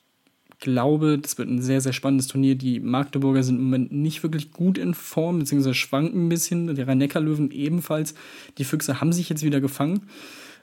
glaube, 0.60 1.18
das 1.18 1.38
wird 1.38 1.50
ein 1.50 1.62
sehr, 1.62 1.80
sehr 1.80 1.94
spannendes 1.94 2.28
Turnier. 2.28 2.56
Die 2.56 2.82
Magdeburger 2.82 3.44
sind 3.44 3.56
im 3.56 3.64
Moment 3.64 3.94
nicht 3.94 4.24
wirklich 4.24 4.52
gut 4.52 4.78
in 4.78 4.94
Form, 4.94 5.40
beziehungsweise 5.40 5.74
schwanken 5.74 6.26
ein 6.26 6.30
bisschen. 6.30 6.76
Die 6.76 6.82
Rhein-Neckar-Löwen 6.82 7.50
ebenfalls. 7.52 8.14
Die 8.58 8.66
Füchse 8.66 9.00
haben 9.00 9.14
sich 9.14 9.30
jetzt 9.30 9.44
wieder 9.44 9.62
gefangen. 9.62 10.04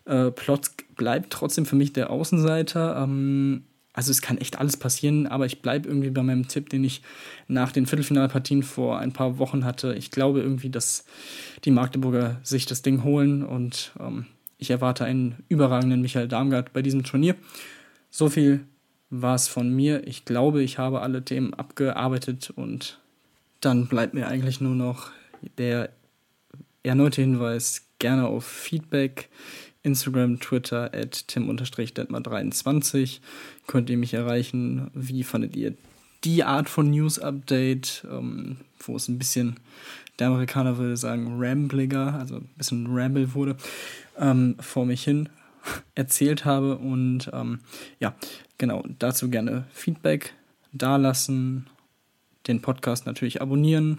Äh, 0.04 0.30
Plotz 0.30 0.74
bleibt 0.96 1.30
trotzdem 1.30 1.64
für 1.64 1.76
mich 1.76 1.94
der 1.94 2.10
Außenseiter. 2.10 3.02
Ähm, 3.02 3.64
also 3.94 4.10
es 4.10 4.20
kann 4.20 4.36
echt 4.36 4.58
alles 4.58 4.76
passieren, 4.76 5.26
aber 5.26 5.46
ich 5.46 5.62
bleibe 5.62 5.88
irgendwie 5.88 6.10
bei 6.10 6.22
meinem 6.22 6.46
Tipp, 6.46 6.68
den 6.68 6.84
ich 6.84 7.02
nach 7.48 7.72
den 7.72 7.86
Viertelfinalpartien 7.86 8.62
vor 8.62 8.98
ein 8.98 9.12
paar 9.12 9.38
Wochen 9.38 9.64
hatte. 9.64 9.94
Ich 9.94 10.10
glaube 10.10 10.40
irgendwie, 10.40 10.70
dass 10.70 11.06
die 11.64 11.70
Magdeburger 11.72 12.38
sich 12.42 12.66
das 12.66 12.82
Ding 12.82 13.02
holen 13.02 13.42
und 13.42 13.92
ähm, 13.98 14.26
ich 14.58 14.70
erwarte 14.70 15.04
einen 15.04 15.36
überragenden 15.48 16.02
Michael 16.02 16.28
Darmgard 16.28 16.72
bei 16.72 16.82
diesem 16.82 17.02
Turnier. 17.04 17.34
So 18.10 18.28
viel 18.28 18.64
war 19.10 19.34
es 19.34 19.48
von 19.48 19.74
mir. 19.74 20.06
Ich 20.06 20.24
glaube, 20.24 20.62
ich 20.62 20.78
habe 20.78 21.00
alle 21.00 21.24
Themen 21.24 21.54
abgearbeitet 21.54 22.50
und 22.50 23.00
dann 23.60 23.88
bleibt 23.88 24.14
mir 24.14 24.28
eigentlich 24.28 24.60
nur 24.60 24.74
noch 24.74 25.10
der 25.56 25.90
erneute 26.82 27.22
Hinweis, 27.22 27.86
gerne 27.98 28.26
auf 28.26 28.44
Feedback. 28.44 29.28
Instagram, 29.82 30.40
Twitter, 30.40 30.92
at 30.92 31.28
tim-detmar23 31.28 33.20
könnt 33.66 33.88
ihr 33.88 33.96
mich 33.96 34.12
erreichen. 34.12 34.90
Wie 34.92 35.22
fandet 35.22 35.56
ihr 35.56 35.74
die 36.24 36.44
Art 36.44 36.68
von 36.68 36.90
News-Update, 36.90 38.06
ähm, 38.10 38.58
wo 38.80 38.96
es 38.96 39.08
ein 39.08 39.18
bisschen, 39.18 39.56
der 40.18 40.28
Amerikaner 40.28 40.76
würde 40.78 40.96
sagen, 40.96 41.36
rambliger, 41.38 42.14
also 42.14 42.36
ein 42.36 42.50
bisschen 42.56 42.86
ramble 42.90 43.34
wurde, 43.34 43.56
ähm, 44.18 44.56
vor 44.58 44.84
mich 44.84 45.04
hin 45.04 45.28
erzählt 45.94 46.44
habe. 46.44 46.78
Und 46.78 47.30
ähm, 47.32 47.60
ja, 47.98 48.14
genau, 48.58 48.84
dazu 48.98 49.30
gerne 49.30 49.66
Feedback 49.72 50.34
dalassen, 50.72 51.66
den 52.46 52.62
Podcast 52.62 53.06
natürlich 53.06 53.42
abonnieren, 53.42 53.98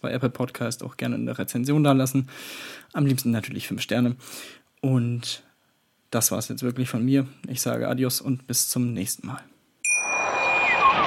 bei 0.00 0.12
Apple 0.12 0.30
Podcast 0.30 0.82
auch 0.82 0.96
gerne 0.96 1.16
eine 1.16 1.38
Rezension 1.38 1.84
dalassen. 1.84 2.28
Am 2.92 3.06
liebsten 3.06 3.30
natürlich 3.30 3.68
fünf 3.68 3.82
Sterne. 3.82 4.16
Und 4.80 5.42
das 6.10 6.30
war 6.30 6.38
es 6.38 6.48
jetzt 6.48 6.62
wirklich 6.62 6.88
von 6.88 7.04
mir. 7.04 7.26
Ich 7.48 7.60
sage 7.60 7.88
Adios 7.88 8.20
und 8.20 8.46
bis 8.46 8.68
zum 8.68 8.92
nächsten 8.92 9.26
Mal. 9.26 9.49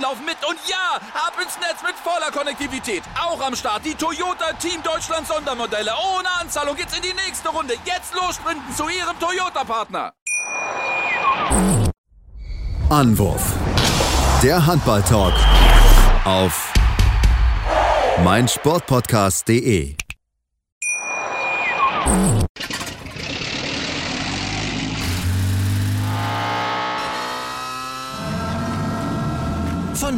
laufen 0.00 0.24
mit. 0.24 0.36
Und 0.48 0.58
ja, 0.66 0.96
ab 1.14 1.34
ins 1.42 1.58
Netz 1.58 1.82
mit 1.82 1.94
voller 2.02 2.30
Konnektivität. 2.30 3.02
Auch 3.20 3.40
am 3.40 3.54
Start 3.54 3.84
die 3.84 3.94
Toyota 3.94 4.52
Team 4.54 4.82
Deutschland 4.82 5.26
Sondermodelle. 5.26 5.92
Ohne 6.16 6.28
Anzahlung 6.40 6.76
geht's 6.76 6.96
in 6.96 7.02
die 7.02 7.14
nächste 7.14 7.48
Runde. 7.50 7.74
Jetzt 7.84 8.14
los 8.14 8.36
sprinten 8.36 8.74
zu 8.74 8.88
ihrem 8.88 9.18
Toyota-Partner. 9.18 10.12
Anwurf. 12.88 13.52
Der 14.42 14.64
Handball-Talk 14.64 15.34
auf 16.24 16.72
meinsportpodcast.de. 18.24 19.96